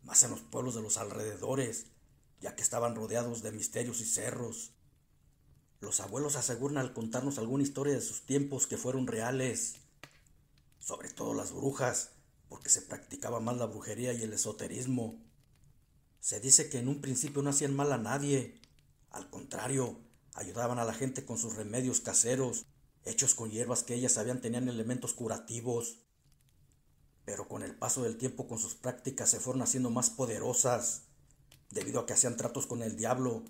más 0.03 0.23
en 0.23 0.31
los 0.31 0.41
pueblos 0.41 0.75
de 0.75 0.81
los 0.81 0.97
alrededores, 0.97 1.87
ya 2.39 2.55
que 2.55 2.61
estaban 2.61 2.95
rodeados 2.95 3.41
de 3.41 3.51
misterios 3.51 3.99
y 4.01 4.05
cerros. 4.05 4.73
Los 5.79 5.99
abuelos 5.99 6.35
aseguran 6.35 6.77
al 6.79 6.93
contarnos 6.93 7.37
alguna 7.37 7.63
historia 7.63 7.93
de 7.93 8.01
sus 8.01 8.25
tiempos 8.25 8.65
que 8.65 8.77
fueron 8.77 9.05
reales, 9.05 9.75
sobre 10.79 11.09
todo 11.09 11.35
las 11.35 11.51
brujas, 11.51 12.11
porque 12.49 12.69
se 12.69 12.81
practicaba 12.81 13.39
más 13.39 13.57
la 13.57 13.67
brujería 13.67 14.13
y 14.13 14.23
el 14.23 14.33
esoterismo. 14.33 15.21
Se 16.19 16.39
dice 16.39 16.69
que 16.69 16.79
en 16.79 16.87
un 16.87 16.99
principio 16.99 17.43
no 17.43 17.51
hacían 17.51 17.75
mal 17.75 17.91
a 17.91 17.97
nadie. 17.97 18.59
Al 19.11 19.29
contrario, 19.29 19.99
ayudaban 20.33 20.79
a 20.79 20.85
la 20.85 20.93
gente 20.93 21.25
con 21.25 21.37
sus 21.37 21.55
remedios 21.55 22.01
caseros, 22.01 22.65
hechos 23.05 23.35
con 23.35 23.51
hierbas 23.51 23.83
que 23.83 23.93
ellas 23.93 24.13
sabían 24.13 24.41
tenían 24.41 24.67
elementos 24.69 25.13
curativos. 25.13 25.99
Pero 27.23 27.47
con 27.47 27.61
el 27.61 27.75
paso 27.75 28.01
del 28.01 28.17
tiempo 28.17 28.47
con 28.47 28.57
sus 28.57 28.73
prácticas 28.73 29.29
se 29.29 29.39
fueron 29.39 29.61
haciendo 29.61 29.91
más 29.91 30.09
poderosas, 30.09 31.03
debido 31.69 31.99
a 31.99 32.05
que 32.07 32.13
hacían 32.13 32.35
tratos 32.35 32.65
con 32.65 32.81
el 32.81 32.95
diablo 32.95 33.43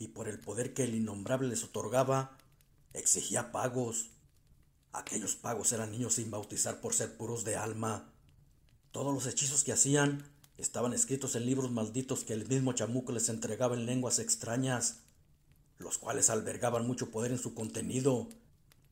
y 0.00 0.08
por 0.08 0.28
el 0.28 0.40
poder 0.40 0.72
que 0.72 0.84
el 0.84 0.94
innombrable 0.94 1.46
les 1.46 1.62
otorgaba, 1.62 2.38
exigía 2.94 3.52
pagos. 3.52 4.08
Aquellos 4.92 5.36
pagos 5.36 5.72
eran 5.72 5.92
niños 5.92 6.14
sin 6.14 6.30
bautizar 6.30 6.80
por 6.80 6.94
ser 6.94 7.18
puros 7.18 7.44
de 7.44 7.56
alma. 7.56 8.10
Todos 8.92 9.12
los 9.12 9.26
hechizos 9.26 9.62
que 9.62 9.72
hacían 9.72 10.24
estaban 10.56 10.94
escritos 10.94 11.36
en 11.36 11.44
libros 11.44 11.70
malditos 11.70 12.24
que 12.24 12.32
el 12.32 12.48
mismo 12.48 12.72
chamuco 12.72 13.12
les 13.12 13.28
entregaba 13.28 13.76
en 13.76 13.84
lenguas 13.84 14.18
extrañas, 14.18 15.00
los 15.76 15.98
cuales 15.98 16.30
albergaban 16.30 16.86
mucho 16.86 17.10
poder 17.10 17.30
en 17.30 17.38
su 17.38 17.52
contenido, 17.54 18.30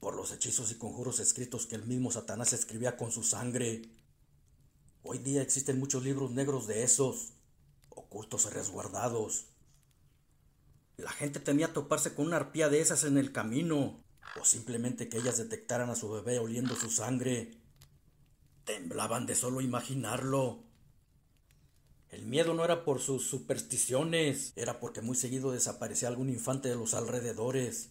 por 0.00 0.14
los 0.14 0.30
hechizos 0.30 0.70
y 0.72 0.74
conjuros 0.74 1.20
escritos 1.20 1.66
que 1.66 1.76
el 1.76 1.86
mismo 1.86 2.12
Satanás 2.12 2.52
escribía 2.52 2.98
con 2.98 3.12
su 3.12 3.22
sangre. 3.24 3.80
Hoy 5.02 5.18
día 5.18 5.40
existen 5.40 5.78
muchos 5.78 6.04
libros 6.04 6.32
negros 6.32 6.66
de 6.66 6.82
esos, 6.82 7.32
ocultos 7.88 8.44
y 8.44 8.50
resguardados. 8.50 9.46
La 10.98 11.12
gente 11.12 11.38
temía 11.38 11.72
toparse 11.72 12.12
con 12.12 12.26
una 12.26 12.36
arpía 12.36 12.68
de 12.68 12.80
esas 12.80 13.04
en 13.04 13.18
el 13.18 13.30
camino, 13.30 14.02
o 14.38 14.44
simplemente 14.44 15.08
que 15.08 15.18
ellas 15.18 15.38
detectaran 15.38 15.90
a 15.90 15.94
su 15.94 16.10
bebé 16.10 16.40
oliendo 16.40 16.74
su 16.74 16.90
sangre. 16.90 17.52
Temblaban 18.64 19.24
de 19.24 19.36
solo 19.36 19.60
imaginarlo. 19.60 20.64
El 22.10 22.26
miedo 22.26 22.52
no 22.52 22.64
era 22.64 22.84
por 22.84 23.00
sus 23.00 23.24
supersticiones, 23.28 24.52
era 24.56 24.80
porque 24.80 25.00
muy 25.00 25.14
seguido 25.14 25.52
desaparecía 25.52 26.08
algún 26.08 26.30
infante 26.30 26.68
de 26.68 26.74
los 26.74 26.94
alrededores. 26.94 27.90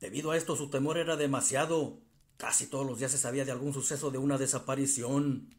Debido 0.00 0.32
a 0.32 0.36
esto 0.36 0.56
su 0.56 0.70
temor 0.70 0.98
era 0.98 1.16
demasiado. 1.16 2.00
Casi 2.36 2.66
todos 2.66 2.84
los 2.84 2.98
días 2.98 3.12
se 3.12 3.18
sabía 3.18 3.44
de 3.44 3.52
algún 3.52 3.72
suceso 3.72 4.10
de 4.10 4.18
una 4.18 4.38
desaparición. 4.38 5.54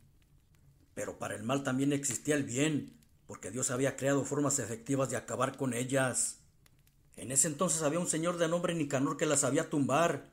Pero 0.93 1.19
para 1.19 1.35
el 1.35 1.43
mal 1.43 1.63
también 1.63 1.93
existía 1.93 2.35
el 2.35 2.43
bien, 2.43 2.99
porque 3.27 3.49
Dios 3.49 3.71
había 3.71 3.95
creado 3.95 4.25
formas 4.25 4.59
efectivas 4.59 5.09
de 5.09 5.15
acabar 5.15 5.55
con 5.55 5.73
ellas. 5.73 6.41
En 7.15 7.31
ese 7.31 7.47
entonces 7.47 7.81
había 7.81 7.99
un 7.99 8.07
señor 8.07 8.37
de 8.37 8.47
nombre 8.47 8.75
Nicanor 8.75 9.17
que 9.17 9.25
las 9.25 9.41
sabía 9.41 9.69
tumbar. 9.69 10.31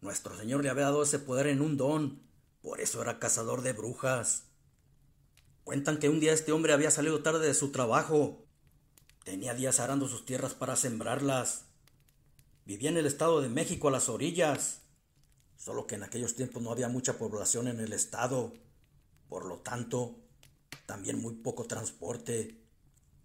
Nuestro 0.00 0.36
Señor 0.36 0.62
le 0.62 0.68
había 0.68 0.84
dado 0.84 1.02
ese 1.02 1.18
poder 1.18 1.46
en 1.46 1.62
un 1.62 1.78
don, 1.78 2.22
por 2.60 2.80
eso 2.80 3.00
era 3.00 3.18
cazador 3.18 3.62
de 3.62 3.72
brujas. 3.72 4.44
Cuentan 5.64 5.98
que 5.98 6.10
un 6.10 6.20
día 6.20 6.34
este 6.34 6.52
hombre 6.52 6.74
había 6.74 6.90
salido 6.90 7.22
tarde 7.22 7.46
de 7.46 7.54
su 7.54 7.72
trabajo. 7.72 8.44
Tenía 9.24 9.54
días 9.54 9.80
arando 9.80 10.06
sus 10.06 10.26
tierras 10.26 10.52
para 10.52 10.76
sembrarlas. 10.76 11.64
Vivía 12.66 12.90
en 12.90 12.98
el 12.98 13.06
estado 13.06 13.40
de 13.40 13.48
México 13.48 13.88
a 13.88 13.90
las 13.90 14.10
orillas. 14.10 14.82
Solo 15.56 15.86
que 15.86 15.94
en 15.94 16.02
aquellos 16.02 16.34
tiempos 16.34 16.62
no 16.62 16.70
había 16.70 16.88
mucha 16.90 17.16
población 17.16 17.68
en 17.68 17.80
el 17.80 17.94
estado. 17.94 18.52
Por 19.30 19.46
lo 19.46 19.60
tanto, 19.60 20.18
también 20.84 21.22
muy 21.22 21.36
poco 21.36 21.64
transporte. 21.64 22.62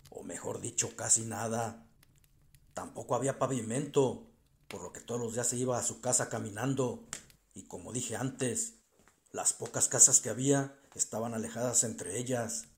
O 0.09 0.23
mejor 0.23 0.61
dicho, 0.61 0.95
casi 0.95 1.25
nada. 1.25 1.88
Tampoco 2.79 3.13
había 3.13 3.39
pavimento, 3.39 4.25
por 4.69 4.81
lo 4.81 4.93
que 4.93 5.01
todos 5.01 5.19
los 5.19 5.33
días 5.33 5.47
se 5.47 5.57
iba 5.57 5.77
a 5.77 5.83
su 5.83 5.99
casa 5.99 6.29
caminando. 6.29 7.03
Y 7.53 7.63
como 7.63 7.91
dije 7.91 8.15
antes, 8.15 8.75
las 9.33 9.51
pocas 9.51 9.89
casas 9.89 10.21
que 10.21 10.29
había 10.29 10.79
estaban 10.95 11.33
alejadas 11.33 11.83
entre 11.83 12.17
ellas, 12.17 12.69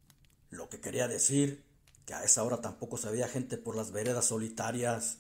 lo 0.49 0.69
que 0.69 0.81
quería 0.81 1.07
decir 1.07 1.63
que 2.07 2.15
a 2.15 2.23
esa 2.23 2.43
hora 2.43 2.61
tampoco 2.61 2.97
se 2.97 3.11
veía 3.11 3.27
gente 3.27 3.59
por 3.59 3.75
las 3.75 3.91
veredas 3.91 4.25
solitarias. 4.25 5.19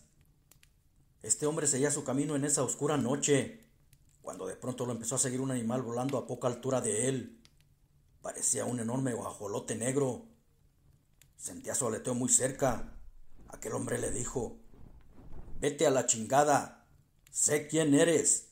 Este 1.21 1.45
hombre 1.45 1.67
seguía 1.67 1.91
su 1.91 2.03
camino 2.03 2.35
en 2.35 2.43
esa 2.43 2.63
oscura 2.63 2.97
noche, 2.97 3.69
cuando 4.23 4.47
de 4.47 4.55
pronto 4.55 4.87
lo 4.87 4.93
empezó 4.93 5.13
a 5.13 5.19
seguir 5.19 5.41
un 5.41 5.51
animal 5.51 5.83
volando 5.83 6.17
a 6.17 6.25
poca 6.25 6.47
altura 6.47 6.81
de 6.81 7.07
él. 7.07 7.39
Parecía 8.23 8.65
un 8.65 8.79
enorme 8.79 9.13
guajolote 9.13 9.75
negro. 9.75 10.25
Sentía 11.37 11.75
su 11.75 11.85
aleteo 11.85 12.15
muy 12.15 12.29
cerca. 12.29 12.97
Aquel 13.47 13.73
hombre 13.73 13.99
le 13.99 14.09
dijo, 14.09 14.57
Vete 15.61 15.85
a 15.85 15.91
la 15.91 16.07
chingada. 16.07 16.87
Sé 17.29 17.67
quién 17.67 17.93
eres. 17.93 18.47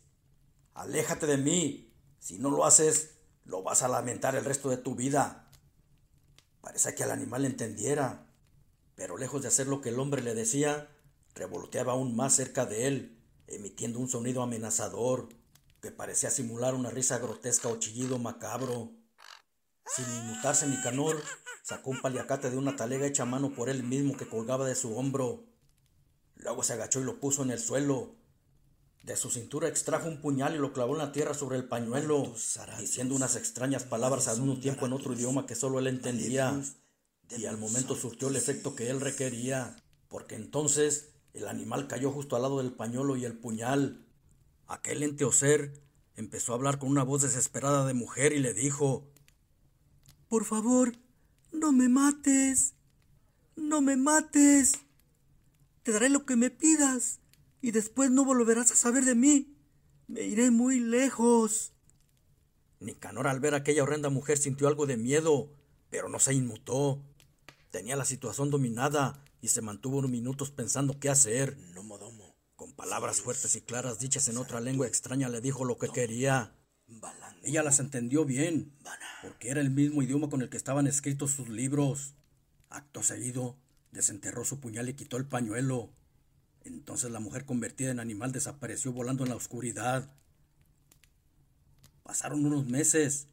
Aléjate 0.76 1.26
de 1.26 1.38
mí. 1.38 1.92
Si 2.20 2.38
no 2.38 2.52
lo 2.52 2.66
haces, 2.66 3.16
lo 3.46 3.64
vas 3.64 3.82
a 3.82 3.88
lamentar 3.88 4.36
el 4.36 4.46
resto 4.46 4.70
de 4.70 4.78
tu 4.78 4.94
vida. 4.94 5.50
Parece 6.62 6.94
que 6.94 7.02
el 7.02 7.10
animal 7.10 7.46
entendiera, 7.46 8.28
pero 8.94 9.18
lejos 9.18 9.42
de 9.42 9.48
hacer 9.48 9.66
lo 9.66 9.82
que 9.82 9.90
el 9.90 10.00
hombre 10.00 10.22
le 10.22 10.36
decía, 10.36 10.88
revoloteaba 11.34 11.94
aún 11.94 12.16
más 12.16 12.36
cerca 12.36 12.68
de 12.68 12.86
él, 12.86 13.20
emitiendo 13.48 13.98
un 13.98 14.08
sonido 14.08 14.44
amenazador 14.44 15.30
que 15.82 15.90
parecía 15.90 16.30
simular 16.30 16.76
una 16.76 16.92
risa 16.92 17.18
grotesca 17.18 17.70
o 17.70 17.80
chillido 17.80 18.20
macabro. 18.20 18.92
Sin 19.96 20.06
inmutarse 20.06 20.68
Nicanor, 20.68 21.24
sacó 21.64 21.90
un 21.90 22.02
paliacate 22.02 22.52
de 22.52 22.58
una 22.58 22.76
talega 22.76 23.08
hecha 23.08 23.24
a 23.24 23.26
mano 23.26 23.52
por 23.56 23.68
él 23.68 23.82
mismo 23.82 24.16
que 24.16 24.30
colgaba 24.30 24.68
de 24.68 24.76
su 24.76 24.96
hombro. 24.96 25.49
Luego 26.40 26.64
se 26.64 26.74
agachó 26.74 27.00
y 27.00 27.04
lo 27.04 27.20
puso 27.20 27.44
en 27.44 27.52
el 27.52 27.60
suelo, 27.60 28.16
de 29.04 29.16
su 29.16 29.30
cintura 29.30 29.68
extrajo 29.68 30.08
un 30.08 30.22
puñal 30.22 30.56
y 30.56 30.58
lo 30.58 30.74
clavó 30.74 30.94
en 30.94 31.00
la 31.00 31.12
tierra 31.12 31.34
sobre 31.34 31.58
el 31.58 31.68
pañuelo, 31.68 32.34
diciendo 32.80 33.16
unas 33.16 33.36
extrañas 33.36 33.84
palabras 33.84 34.28
al 34.28 34.40
mismo 34.40 34.60
tiempo 34.60 34.86
en 34.86 34.94
otro 34.94 35.14
idioma 35.14 35.46
que 35.46 35.56
solo 35.56 35.80
él 35.80 35.88
entendía. 35.88 36.62
Y 37.38 37.46
al 37.46 37.58
momento 37.58 37.96
surtió 37.96 38.28
el 38.28 38.36
efecto 38.36 38.76
que 38.76 38.90
él 38.90 39.02
requería, 39.02 39.76
porque 40.08 40.36
entonces 40.36 41.10
el 41.34 41.48
animal 41.48 41.88
cayó 41.88 42.12
justo 42.12 42.36
al 42.36 42.42
lado 42.42 42.58
del 42.58 42.74
pañuelo 42.74 43.16
y 43.16 43.26
el 43.26 43.38
puñal. 43.38 44.06
Aquel 44.68 45.04
ente 45.04 45.26
o 45.26 45.32
ser 45.32 45.82
empezó 46.16 46.52
a 46.52 46.56
hablar 46.56 46.80
con 46.80 46.90
una 46.90 47.04
voz 47.04 47.22
desesperada 47.22 47.86
de 47.86 47.94
mujer 47.94 48.34
y 48.34 48.40
le 48.40 48.54
dijo 48.54 49.08
Por 50.28 50.44
favor, 50.46 50.94
no 51.52 51.72
me 51.72 51.88
mates. 51.88 52.74
No 53.56 53.82
me 53.82 53.96
mates. 53.96 54.74
Te 55.90 55.94
daré 55.94 56.10
lo 56.10 56.24
que 56.24 56.36
me 56.36 56.52
pidas 56.52 57.20
y 57.64 57.72
después 57.72 58.12
no 58.12 58.24
volverás 58.24 58.72
a 58.72 58.76
saber 58.76 59.06
de 59.06 59.16
mí. 59.16 59.58
Me 60.08 60.22
iré 60.22 60.52
muy 60.52 60.80
lejos. 60.80 61.74
Nicanor 62.80 63.26
al 63.26 63.40
ver 63.40 63.56
a 63.56 63.58
aquella 63.58 63.82
horrenda 63.82 64.12
mujer 64.12 64.38
sintió 64.38 64.68
algo 64.68 64.86
de 64.86 64.98
miedo, 64.98 65.52
pero 65.90 66.08
no 66.08 66.20
se 66.20 66.36
inmutó. 66.36 67.02
Tenía 67.72 67.96
la 67.96 68.06
situación 68.06 68.52
dominada 68.52 69.26
y 69.42 69.48
se 69.48 69.64
mantuvo 69.64 69.98
unos 69.98 70.12
minutos 70.12 70.52
pensando 70.52 71.00
qué 71.00 71.10
hacer. 71.10 71.58
No 71.74 71.82
modomo. 71.82 72.36
Con 72.56 72.72
palabras 72.74 73.22
fuertes 73.22 73.56
y 73.56 73.62
claras 73.62 73.98
dichas 73.98 74.28
en 74.28 74.38
otra 74.38 74.62
lengua 74.62 74.86
extraña 74.86 75.28
le 75.28 75.42
dijo 75.42 75.66
lo 75.66 75.80
que 75.80 75.90
quería. 75.90 76.54
Ella 77.42 77.64
las 77.64 77.80
entendió 77.80 78.26
bien, 78.26 78.78
porque 79.24 79.50
era 79.50 79.60
el 79.60 79.72
mismo 79.72 80.04
idioma 80.04 80.30
con 80.30 80.44
el 80.44 80.50
que 80.50 80.58
estaban 80.58 80.86
escritos 80.86 81.32
sus 81.32 81.50
libros. 81.50 82.14
Acto 82.70 83.02
seguido, 83.02 83.58
desenterró 83.92 84.46
su 84.46 84.60
puñal 84.60 84.90
y 84.90 84.94
quitó 84.94 85.18
el 85.18 85.26
pañuelo. 85.26 85.90
Entonces 86.64 87.12
la 87.12 87.20
mujer 87.20 87.46
convertida 87.46 87.92
en 87.92 88.00
animal 88.00 88.32
desapareció 88.32 88.92
volando 88.92 89.24
en 89.24 89.30
la 89.30 89.36
oscuridad. 89.36 90.10
Pasaron 92.04 92.46
unos 92.46 92.66
meses 92.66 93.28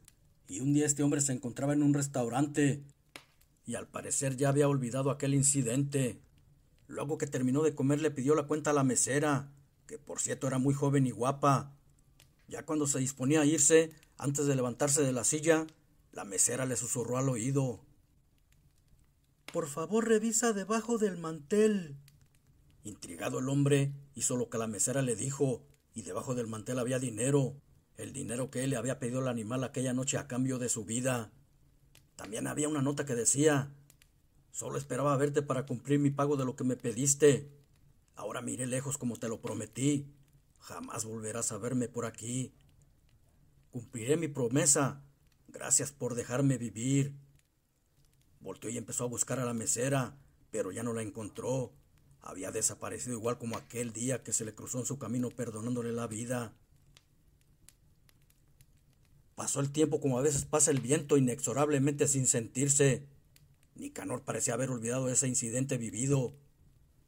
y 0.48 0.60
un 0.60 0.72
día 0.74 0.86
este 0.86 1.02
hombre 1.02 1.20
se 1.20 1.32
encontraba 1.32 1.72
en 1.72 1.82
un 1.82 1.94
restaurante 1.94 2.82
y 3.66 3.74
al 3.74 3.88
parecer 3.88 4.36
ya 4.36 4.48
había 4.48 4.68
olvidado 4.68 5.10
aquel 5.10 5.34
incidente. 5.34 6.20
Luego 6.86 7.18
que 7.18 7.26
terminó 7.26 7.62
de 7.62 7.74
comer 7.74 8.00
le 8.00 8.12
pidió 8.12 8.34
la 8.34 8.44
cuenta 8.44 8.70
a 8.70 8.74
la 8.74 8.84
mesera, 8.84 9.50
que 9.86 9.98
por 9.98 10.20
cierto 10.20 10.46
era 10.46 10.58
muy 10.58 10.72
joven 10.72 11.06
y 11.06 11.10
guapa. 11.10 11.72
Ya 12.48 12.64
cuando 12.64 12.86
se 12.86 13.00
disponía 13.00 13.40
a 13.40 13.44
irse, 13.44 13.92
antes 14.18 14.46
de 14.46 14.54
levantarse 14.54 15.02
de 15.02 15.12
la 15.12 15.24
silla, 15.24 15.66
la 16.12 16.24
mesera 16.24 16.64
le 16.64 16.76
susurró 16.76 17.18
al 17.18 17.28
oído. 17.28 17.80
Por 19.56 19.68
favor, 19.68 20.06
revisa 20.06 20.52
debajo 20.52 20.98
del 20.98 21.16
mantel. 21.16 21.96
Intrigado 22.84 23.38
el 23.38 23.48
hombre 23.48 23.94
hizo 24.14 24.36
lo 24.36 24.50
que 24.50 24.58
la 24.58 24.66
mesera 24.66 25.00
le 25.00 25.16
dijo, 25.16 25.64
y 25.94 26.02
debajo 26.02 26.34
del 26.34 26.46
mantel 26.46 26.78
había 26.78 26.98
dinero, 26.98 27.56
el 27.96 28.12
dinero 28.12 28.50
que 28.50 28.64
él 28.64 28.68
le 28.68 28.76
había 28.76 28.98
pedido 28.98 29.20
al 29.20 29.28
animal 29.28 29.64
aquella 29.64 29.94
noche 29.94 30.18
a 30.18 30.28
cambio 30.28 30.58
de 30.58 30.68
su 30.68 30.84
vida. 30.84 31.32
También 32.16 32.46
había 32.48 32.68
una 32.68 32.82
nota 32.82 33.06
que 33.06 33.14
decía 33.14 33.72
Solo 34.52 34.76
esperaba 34.76 35.16
verte 35.16 35.40
para 35.40 35.64
cumplir 35.64 36.00
mi 36.00 36.10
pago 36.10 36.36
de 36.36 36.44
lo 36.44 36.54
que 36.54 36.64
me 36.64 36.76
pediste. 36.76 37.50
Ahora 38.14 38.42
miré 38.42 38.66
lejos 38.66 38.98
como 38.98 39.16
te 39.16 39.30
lo 39.30 39.40
prometí. 39.40 40.12
Jamás 40.58 41.06
volverás 41.06 41.50
a 41.50 41.56
verme 41.56 41.88
por 41.88 42.04
aquí. 42.04 42.52
Cumpliré 43.70 44.18
mi 44.18 44.28
promesa. 44.28 45.02
Gracias 45.48 45.92
por 45.92 46.14
dejarme 46.14 46.58
vivir. 46.58 47.14
Volteó 48.46 48.70
y 48.70 48.78
empezó 48.78 49.02
a 49.02 49.08
buscar 49.08 49.40
a 49.40 49.44
la 49.44 49.54
mesera, 49.54 50.16
pero 50.52 50.70
ya 50.70 50.84
no 50.84 50.92
la 50.92 51.02
encontró. 51.02 51.72
Había 52.20 52.52
desaparecido 52.52 53.16
igual 53.16 53.38
como 53.38 53.56
aquel 53.56 53.92
día 53.92 54.22
que 54.22 54.32
se 54.32 54.44
le 54.44 54.54
cruzó 54.54 54.78
en 54.78 54.86
su 54.86 55.00
camino 55.00 55.30
perdonándole 55.30 55.90
la 55.90 56.06
vida. 56.06 56.54
Pasó 59.34 59.58
el 59.58 59.72
tiempo 59.72 60.00
como 60.00 60.16
a 60.16 60.22
veces 60.22 60.44
pasa 60.44 60.70
el 60.70 60.78
viento 60.78 61.16
inexorablemente 61.16 62.06
sin 62.06 62.28
sentirse. 62.28 63.08
Nicanor 63.74 64.22
parecía 64.22 64.54
haber 64.54 64.70
olvidado 64.70 65.08
ese 65.08 65.26
incidente 65.26 65.76
vivido. 65.76 66.32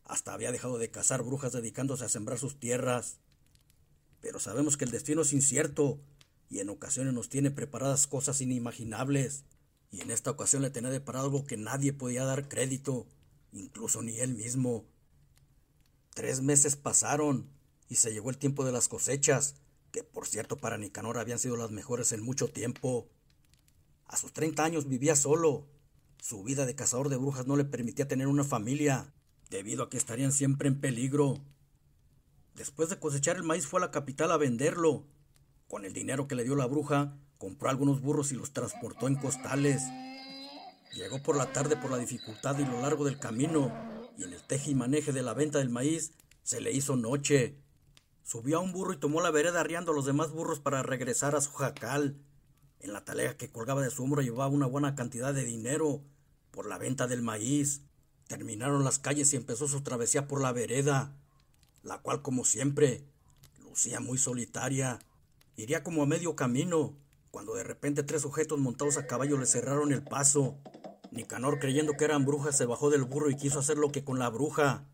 Hasta 0.02 0.32
había 0.32 0.50
dejado 0.50 0.76
de 0.76 0.90
cazar 0.90 1.22
brujas 1.22 1.52
dedicándose 1.52 2.04
a 2.04 2.08
sembrar 2.08 2.40
sus 2.40 2.58
tierras. 2.58 3.20
Pero 4.20 4.40
sabemos 4.40 4.76
que 4.76 4.86
el 4.86 4.90
destino 4.90 5.22
es 5.22 5.32
incierto 5.32 6.00
y 6.50 6.58
en 6.58 6.68
ocasiones 6.68 7.14
nos 7.14 7.28
tiene 7.28 7.52
preparadas 7.52 8.08
cosas 8.08 8.40
inimaginables. 8.40 9.44
Y 9.90 10.02
en 10.02 10.10
esta 10.10 10.30
ocasión 10.30 10.62
le 10.62 10.70
tenía 10.70 10.90
deparado 10.90 11.26
algo 11.26 11.46
que 11.46 11.56
nadie 11.56 11.92
podía 11.92 12.24
dar 12.24 12.48
crédito, 12.48 13.06
incluso 13.52 14.02
ni 14.02 14.18
él 14.18 14.34
mismo. 14.34 14.84
Tres 16.14 16.42
meses 16.42 16.76
pasaron 16.76 17.48
y 17.88 17.96
se 17.96 18.12
llegó 18.12 18.30
el 18.30 18.38
tiempo 18.38 18.64
de 18.64 18.72
las 18.72 18.88
cosechas, 18.88 19.54
que 19.92 20.02
por 20.02 20.26
cierto 20.26 20.56
para 20.58 20.76
Nicanor 20.76 21.18
habían 21.18 21.38
sido 21.38 21.56
las 21.56 21.70
mejores 21.70 22.12
en 22.12 22.22
mucho 22.22 22.48
tiempo. 22.48 23.08
A 24.06 24.16
sus 24.16 24.32
30 24.32 24.64
años 24.64 24.88
vivía 24.88 25.16
solo. 25.16 25.66
Su 26.20 26.42
vida 26.42 26.66
de 26.66 26.74
cazador 26.74 27.08
de 27.08 27.16
brujas 27.16 27.46
no 27.46 27.56
le 27.56 27.64
permitía 27.64 28.08
tener 28.08 28.26
una 28.26 28.44
familia, 28.44 29.12
debido 29.50 29.84
a 29.84 29.90
que 29.90 29.96
estarían 29.96 30.32
siempre 30.32 30.68
en 30.68 30.80
peligro. 30.80 31.38
Después 32.54 32.88
de 32.88 32.98
cosechar 32.98 33.36
el 33.36 33.44
maíz 33.44 33.66
fue 33.66 33.80
a 33.80 33.86
la 33.86 33.90
capital 33.90 34.32
a 34.32 34.36
venderlo. 34.36 35.04
Con 35.68 35.84
el 35.84 35.92
dinero 35.92 36.26
que 36.26 36.34
le 36.34 36.44
dio 36.44 36.56
la 36.56 36.66
bruja, 36.66 37.16
compró 37.38 37.70
algunos 37.70 38.00
burros 38.00 38.32
y 38.32 38.34
los 38.34 38.52
transportó 38.52 39.06
en 39.06 39.14
costales. 39.14 39.82
Llegó 40.92 41.22
por 41.22 41.36
la 41.36 41.52
tarde 41.52 41.76
por 41.76 41.90
la 41.90 41.98
dificultad 41.98 42.58
y 42.58 42.64
lo 42.64 42.80
largo 42.82 43.04
del 43.04 43.18
camino, 43.18 43.72
y 44.16 44.24
en 44.24 44.32
el 44.32 44.42
teje 44.42 44.72
y 44.72 44.74
maneje 44.74 45.12
de 45.12 45.22
la 45.22 45.32
venta 45.32 45.58
del 45.58 45.70
maíz 45.70 46.12
se 46.42 46.60
le 46.60 46.72
hizo 46.72 46.96
noche. 46.96 47.56
Subió 48.24 48.58
a 48.58 48.60
un 48.60 48.72
burro 48.72 48.92
y 48.92 48.98
tomó 48.98 49.20
la 49.20 49.30
vereda 49.30 49.60
arriando 49.60 49.92
a 49.92 49.94
los 49.94 50.04
demás 50.04 50.32
burros 50.32 50.60
para 50.60 50.82
regresar 50.82 51.36
a 51.36 51.40
su 51.40 51.52
jacal. 51.52 52.20
En 52.80 52.92
la 52.92 53.04
talega 53.04 53.36
que 53.36 53.50
colgaba 53.50 53.82
de 53.82 53.90
su 53.90 54.02
hombro 54.02 54.22
llevaba 54.22 54.48
una 54.48 54.66
buena 54.66 54.94
cantidad 54.94 55.32
de 55.32 55.44
dinero 55.44 56.02
por 56.50 56.66
la 56.66 56.78
venta 56.78 57.06
del 57.06 57.22
maíz. 57.22 57.82
Terminaron 58.26 58.84
las 58.84 58.98
calles 58.98 59.32
y 59.32 59.36
empezó 59.36 59.68
su 59.68 59.82
travesía 59.82 60.26
por 60.26 60.40
la 60.40 60.52
vereda, 60.52 61.16
la 61.82 61.98
cual, 61.98 62.20
como 62.20 62.44
siempre, 62.44 63.04
lucía 63.60 64.00
muy 64.00 64.18
solitaria. 64.18 64.98
Iría 65.56 65.82
como 65.82 66.02
a 66.02 66.06
medio 66.06 66.36
camino, 66.36 66.96
cuando 67.30 67.54
de 67.54 67.64
repente 67.64 68.02
tres 68.02 68.22
sujetos 68.22 68.58
montados 68.58 68.96
a 68.96 69.06
caballo 69.06 69.38
le 69.38 69.46
cerraron 69.46 69.92
el 69.92 70.02
paso. 70.02 70.58
Nicanor, 71.10 71.58
creyendo 71.58 71.94
que 71.94 72.04
eran 72.04 72.24
brujas, 72.24 72.56
se 72.56 72.66
bajó 72.66 72.90
del 72.90 73.04
burro 73.04 73.30
y 73.30 73.36
quiso 73.36 73.58
hacer 73.58 73.78
lo 73.78 73.92
que 73.92 74.04
con 74.04 74.18
la 74.18 74.28
bruja. 74.28 74.86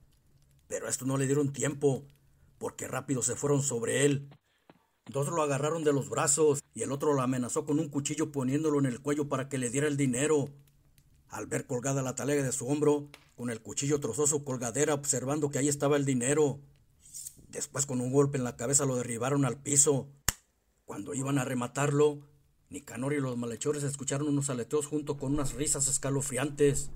Pero 0.68 0.86
a 0.86 0.90
esto 0.90 1.04
no 1.04 1.16
le 1.16 1.26
dieron 1.26 1.52
tiempo, 1.52 2.04
porque 2.58 2.88
rápido 2.88 3.22
se 3.22 3.36
fueron 3.36 3.62
sobre 3.62 4.04
él. 4.04 4.28
Dos 5.06 5.28
lo 5.28 5.42
agarraron 5.42 5.84
de 5.84 5.92
los 5.92 6.08
brazos 6.08 6.60
y 6.72 6.82
el 6.82 6.90
otro 6.90 7.12
lo 7.12 7.20
amenazó 7.20 7.66
con 7.66 7.78
un 7.78 7.88
cuchillo 7.88 8.32
poniéndolo 8.32 8.78
en 8.78 8.86
el 8.86 9.00
cuello 9.00 9.28
para 9.28 9.48
que 9.48 9.58
le 9.58 9.70
diera 9.70 9.86
el 9.86 9.96
dinero. 9.96 10.48
Al 11.28 11.46
ver 11.46 11.66
colgada 11.66 12.00
la 12.00 12.14
talega 12.14 12.42
de 12.42 12.52
su 12.52 12.66
hombro, 12.66 13.08
con 13.36 13.50
el 13.50 13.60
cuchillo 13.60 14.00
trozó 14.00 14.26
su 14.26 14.44
colgadera 14.44 14.94
observando 14.94 15.50
que 15.50 15.58
ahí 15.58 15.68
estaba 15.68 15.96
el 15.96 16.04
dinero. 16.04 16.60
Después 17.48 17.86
con 17.86 18.00
un 18.00 18.12
golpe 18.12 18.38
en 18.38 18.44
la 18.44 18.56
cabeza 18.56 18.86
lo 18.86 18.96
derribaron 18.96 19.44
al 19.44 19.58
piso. 19.58 20.08
Cuando 20.84 21.14
iban 21.14 21.38
a 21.38 21.44
rematarlo, 21.44 22.20
Nicanor 22.68 23.14
y 23.14 23.20
los 23.20 23.36
malhechores 23.38 23.82
escucharon 23.84 24.28
unos 24.28 24.50
aleteos 24.50 24.86
junto 24.86 25.16
con 25.16 25.32
unas 25.32 25.54
risas 25.54 25.88
escalofriantes, 25.88 26.90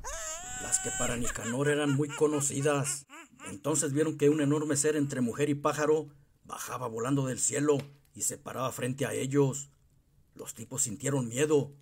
las 0.63 0.79
que 0.81 0.91
para 0.99 1.17
Nicanor 1.17 1.69
eran 1.69 1.97
muy 1.97 2.09
conocidas. 2.09 3.07
Entonces 3.49 3.93
vieron 3.93 4.19
que 4.19 4.29
un 4.29 4.43
enorme 4.43 4.77
ser 4.77 4.97
entre 4.97 5.23
mujer 5.23 5.49
y 5.49 5.55
pájaro 5.55 6.09
bajaba 6.45 6.87
volando 6.87 7.27
del 7.27 7.39
cielo 7.39 7.79
y 8.15 8.23
se 8.23 8.37
paraba 8.37 8.71
frente 8.73 9.07
a 9.07 9.15
ellos. 9.15 9.71
Los 10.35 10.55
tipos 10.55 10.83
sintieron 10.83 11.29
miedo, 11.29 11.73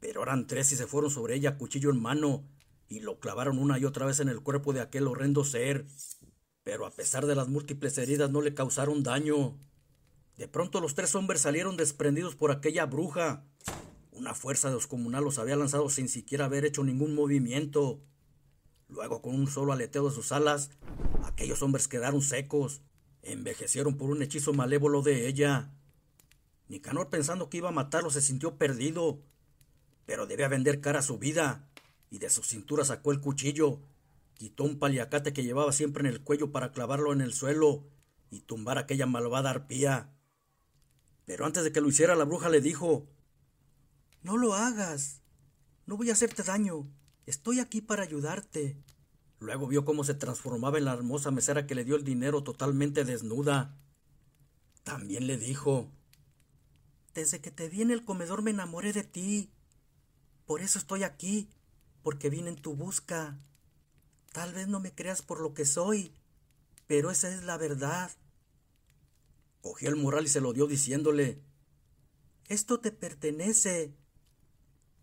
pero 0.00 0.22
eran 0.24 0.46
tres 0.48 0.72
y 0.72 0.76
se 0.76 0.88
fueron 0.88 1.10
sobre 1.10 1.34
ella 1.34 1.56
cuchillo 1.56 1.90
en 1.90 2.02
mano 2.02 2.44
y 2.88 3.00
lo 3.00 3.20
clavaron 3.20 3.58
una 3.58 3.78
y 3.78 3.84
otra 3.84 4.06
vez 4.06 4.18
en 4.18 4.28
el 4.28 4.40
cuerpo 4.40 4.72
de 4.72 4.80
aquel 4.80 5.06
horrendo 5.06 5.44
ser. 5.44 5.86
Pero 6.64 6.86
a 6.86 6.90
pesar 6.90 7.26
de 7.26 7.36
las 7.36 7.48
múltiples 7.48 7.96
heridas 7.98 8.30
no 8.30 8.40
le 8.40 8.54
causaron 8.54 9.02
daño. 9.02 9.56
De 10.36 10.48
pronto 10.48 10.80
los 10.80 10.94
tres 10.94 11.14
hombres 11.14 11.42
salieron 11.42 11.76
desprendidos 11.76 12.34
por 12.34 12.50
aquella 12.50 12.86
bruja. 12.86 13.44
Una 14.10 14.34
fuerza 14.34 14.72
descomunal 14.72 15.24
los 15.24 15.38
había 15.38 15.56
lanzado 15.56 15.88
sin 15.90 16.08
siquiera 16.08 16.46
haber 16.46 16.64
hecho 16.64 16.82
ningún 16.82 17.14
movimiento. 17.14 18.00
Luego, 18.88 19.22
con 19.22 19.34
un 19.34 19.48
solo 19.48 19.72
aleteo 19.72 20.08
de 20.08 20.14
sus 20.14 20.32
alas, 20.32 20.70
aquellos 21.24 21.62
hombres 21.62 21.88
quedaron 21.88 22.22
secos, 22.22 22.82
envejecieron 23.22 23.96
por 23.96 24.10
un 24.10 24.22
hechizo 24.22 24.52
malévolo 24.52 25.02
de 25.02 25.26
ella. 25.26 25.72
Nicanor, 26.68 27.10
pensando 27.10 27.48
que 27.48 27.58
iba 27.58 27.70
a 27.70 27.72
matarlo, 27.72 28.10
se 28.10 28.20
sintió 28.20 28.56
perdido, 28.56 29.22
pero 30.06 30.26
debía 30.26 30.48
vender 30.48 30.80
cara 30.80 31.00
a 31.00 31.02
su 31.02 31.18
vida, 31.18 31.68
y 32.10 32.18
de 32.18 32.30
su 32.30 32.42
cintura 32.42 32.84
sacó 32.84 33.12
el 33.12 33.20
cuchillo, 33.20 33.80
quitó 34.34 34.64
un 34.64 34.78
paliacate 34.78 35.32
que 35.32 35.44
llevaba 35.44 35.72
siempre 35.72 36.06
en 36.06 36.14
el 36.14 36.22
cuello 36.22 36.52
para 36.52 36.72
clavarlo 36.72 37.12
en 37.12 37.20
el 37.20 37.32
suelo 37.32 37.84
y 38.30 38.40
tumbar 38.40 38.78
aquella 38.78 39.06
malvada 39.06 39.50
arpía. 39.50 40.13
Pero 41.24 41.46
antes 41.46 41.64
de 41.64 41.72
que 41.72 41.80
lo 41.80 41.88
hiciera, 41.88 42.14
la 42.14 42.24
bruja 42.24 42.48
le 42.48 42.60
dijo 42.60 43.06
No 44.22 44.36
lo 44.36 44.54
hagas. 44.54 45.22
No 45.86 45.96
voy 45.96 46.10
a 46.10 46.12
hacerte 46.12 46.42
daño. 46.42 46.88
Estoy 47.26 47.60
aquí 47.60 47.80
para 47.80 48.02
ayudarte. 48.02 48.76
Luego 49.40 49.66
vio 49.66 49.84
cómo 49.84 50.04
se 50.04 50.14
transformaba 50.14 50.78
en 50.78 50.84
la 50.86 50.94
hermosa 50.94 51.30
mesera 51.30 51.66
que 51.66 51.74
le 51.74 51.84
dio 51.84 51.96
el 51.96 52.04
dinero 52.04 52.42
totalmente 52.42 53.04
desnuda. 53.04 53.76
También 54.82 55.26
le 55.26 55.36
dijo 55.36 55.90
Desde 57.14 57.40
que 57.40 57.50
te 57.50 57.68
vi 57.68 57.82
en 57.82 57.90
el 57.90 58.04
comedor 58.04 58.42
me 58.42 58.50
enamoré 58.50 58.92
de 58.92 59.04
ti. 59.04 59.50
Por 60.46 60.60
eso 60.60 60.78
estoy 60.78 61.02
aquí, 61.02 61.48
porque 62.02 62.28
vine 62.28 62.50
en 62.50 62.56
tu 62.56 62.74
busca. 62.74 63.38
Tal 64.32 64.52
vez 64.52 64.68
no 64.68 64.80
me 64.80 64.94
creas 64.94 65.22
por 65.22 65.40
lo 65.40 65.54
que 65.54 65.64
soy, 65.64 66.12
pero 66.86 67.10
esa 67.10 67.28
es 67.30 67.44
la 67.44 67.56
verdad. 67.56 68.10
Cogió 69.64 69.88
el 69.88 69.96
mural 69.96 70.26
y 70.26 70.28
se 70.28 70.42
lo 70.42 70.52
dio 70.52 70.66
diciéndole 70.66 71.40
Esto 72.48 72.80
te 72.80 72.92
pertenece. 72.92 73.94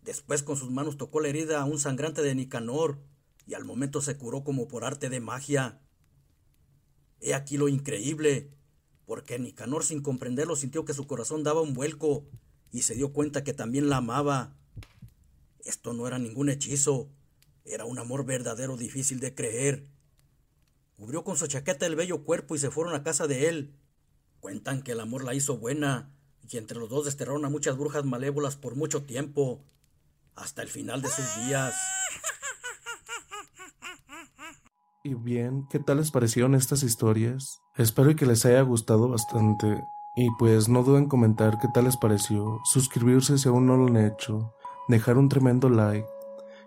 Después 0.02 0.44
con 0.44 0.56
sus 0.56 0.70
manos 0.70 0.96
tocó 0.96 1.18
la 1.18 1.26
herida 1.26 1.60
a 1.60 1.64
un 1.64 1.80
sangrante 1.80 2.22
de 2.22 2.36
Nicanor, 2.36 3.00
y 3.44 3.54
al 3.54 3.64
momento 3.64 4.00
se 4.00 4.16
curó 4.16 4.44
como 4.44 4.68
por 4.68 4.84
arte 4.84 5.08
de 5.08 5.18
magia. 5.18 5.82
He 7.18 7.34
aquí 7.34 7.56
lo 7.56 7.66
increíble, 7.66 8.52
porque 9.04 9.36
Nicanor 9.40 9.82
sin 9.82 10.00
comprenderlo 10.00 10.54
sintió 10.54 10.84
que 10.84 10.94
su 10.94 11.08
corazón 11.08 11.42
daba 11.42 11.60
un 11.60 11.74
vuelco 11.74 12.28
y 12.70 12.82
se 12.82 12.94
dio 12.94 13.12
cuenta 13.12 13.42
que 13.42 13.54
también 13.54 13.88
la 13.88 13.96
amaba. 13.96 14.56
Esto 15.64 15.92
no 15.92 16.06
era 16.06 16.20
ningún 16.20 16.50
hechizo, 16.50 17.10
era 17.64 17.84
un 17.84 17.98
amor 17.98 18.24
verdadero 18.24 18.76
difícil 18.76 19.18
de 19.18 19.34
creer. 19.34 19.88
Cubrió 20.94 21.24
con 21.24 21.36
su 21.36 21.48
chaqueta 21.48 21.84
el 21.84 21.96
bello 21.96 22.22
cuerpo 22.22 22.54
y 22.54 22.60
se 22.60 22.70
fueron 22.70 22.94
a 22.94 23.02
casa 23.02 23.26
de 23.26 23.48
él. 23.48 23.81
Cuentan 24.42 24.82
que 24.82 24.90
el 24.90 24.98
amor 24.98 25.22
la 25.22 25.34
hizo 25.34 25.56
buena 25.56 26.10
y 26.50 26.56
entre 26.56 26.76
los 26.76 26.90
dos 26.90 27.04
desterraron 27.04 27.44
a 27.44 27.48
muchas 27.48 27.78
brujas 27.78 28.04
malévolas 28.04 28.56
por 28.56 28.74
mucho 28.74 29.04
tiempo, 29.04 29.62
hasta 30.34 30.62
el 30.62 30.68
final 30.68 31.00
de 31.00 31.08
sus 31.10 31.46
días. 31.46 31.72
Y 35.04 35.14
bien, 35.14 35.68
¿qué 35.70 35.78
tal 35.78 35.98
les 35.98 36.10
parecieron 36.10 36.56
estas 36.56 36.82
historias? 36.82 37.60
Espero 37.76 38.16
que 38.16 38.26
les 38.26 38.44
haya 38.44 38.62
gustado 38.62 39.08
bastante. 39.08 39.80
Y 40.16 40.28
pues 40.40 40.68
no 40.68 40.82
duden 40.82 41.04
en 41.04 41.08
comentar 41.08 41.60
qué 41.60 41.68
tal 41.72 41.84
les 41.84 41.96
pareció, 41.96 42.58
suscribirse 42.64 43.38
si 43.38 43.48
aún 43.48 43.66
no 43.66 43.76
lo 43.76 43.86
han 43.86 43.96
hecho, 43.96 44.54
dejar 44.88 45.18
un 45.18 45.28
tremendo 45.28 45.68
like 45.68 46.08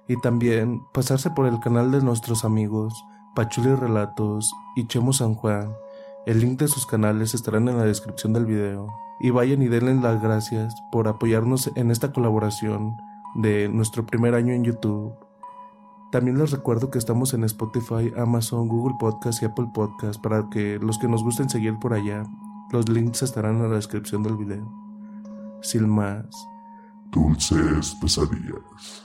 y 0.07 0.17
también 0.21 0.81
pasarse 0.93 1.29
por 1.31 1.45
el 1.45 1.59
canal 1.59 1.91
de 1.91 2.01
nuestros 2.01 2.45
amigos 2.45 2.93
Pachuli 3.35 3.75
Relatos 3.75 4.49
y 4.77 4.87
Chemo 4.87 5.11
San 5.11 5.35
Juan. 5.35 5.75
El 6.25 6.39
link 6.41 6.59
de 6.59 6.67
sus 6.67 6.87
canales 6.87 7.35
estarán 7.35 7.67
en 7.67 7.77
la 7.77 7.83
descripción 7.83 8.33
del 8.33 8.45
video. 8.45 8.87
Y 9.19 9.29
vayan 9.29 9.61
y 9.61 9.67
denle 9.67 9.93
las 9.95 10.21
gracias 10.21 10.73
por 10.91 11.07
apoyarnos 11.07 11.71
en 11.75 11.91
esta 11.91 12.11
colaboración 12.11 12.97
de 13.35 13.69
nuestro 13.69 14.05
primer 14.05 14.33
año 14.33 14.53
en 14.53 14.63
YouTube. 14.63 15.13
También 16.11 16.39
les 16.39 16.51
recuerdo 16.51 16.89
que 16.89 16.97
estamos 16.97 17.33
en 17.33 17.43
Spotify, 17.43 18.11
Amazon, 18.17 18.67
Google 18.67 18.95
Podcast 18.99 19.41
y 19.41 19.45
Apple 19.45 19.69
Podcast 19.73 20.21
para 20.21 20.49
que 20.49 20.79
los 20.79 20.97
que 20.97 21.07
nos 21.07 21.23
gusten 21.23 21.49
seguir 21.49 21.77
por 21.77 21.93
allá, 21.93 22.23
los 22.71 22.89
links 22.89 23.21
estarán 23.21 23.57
en 23.57 23.69
la 23.69 23.75
descripción 23.75 24.23
del 24.23 24.37
video. 24.37 24.67
Sin 25.61 25.87
más. 25.87 26.25
Dulces 27.11 27.95
pesadillas. 28.01 29.04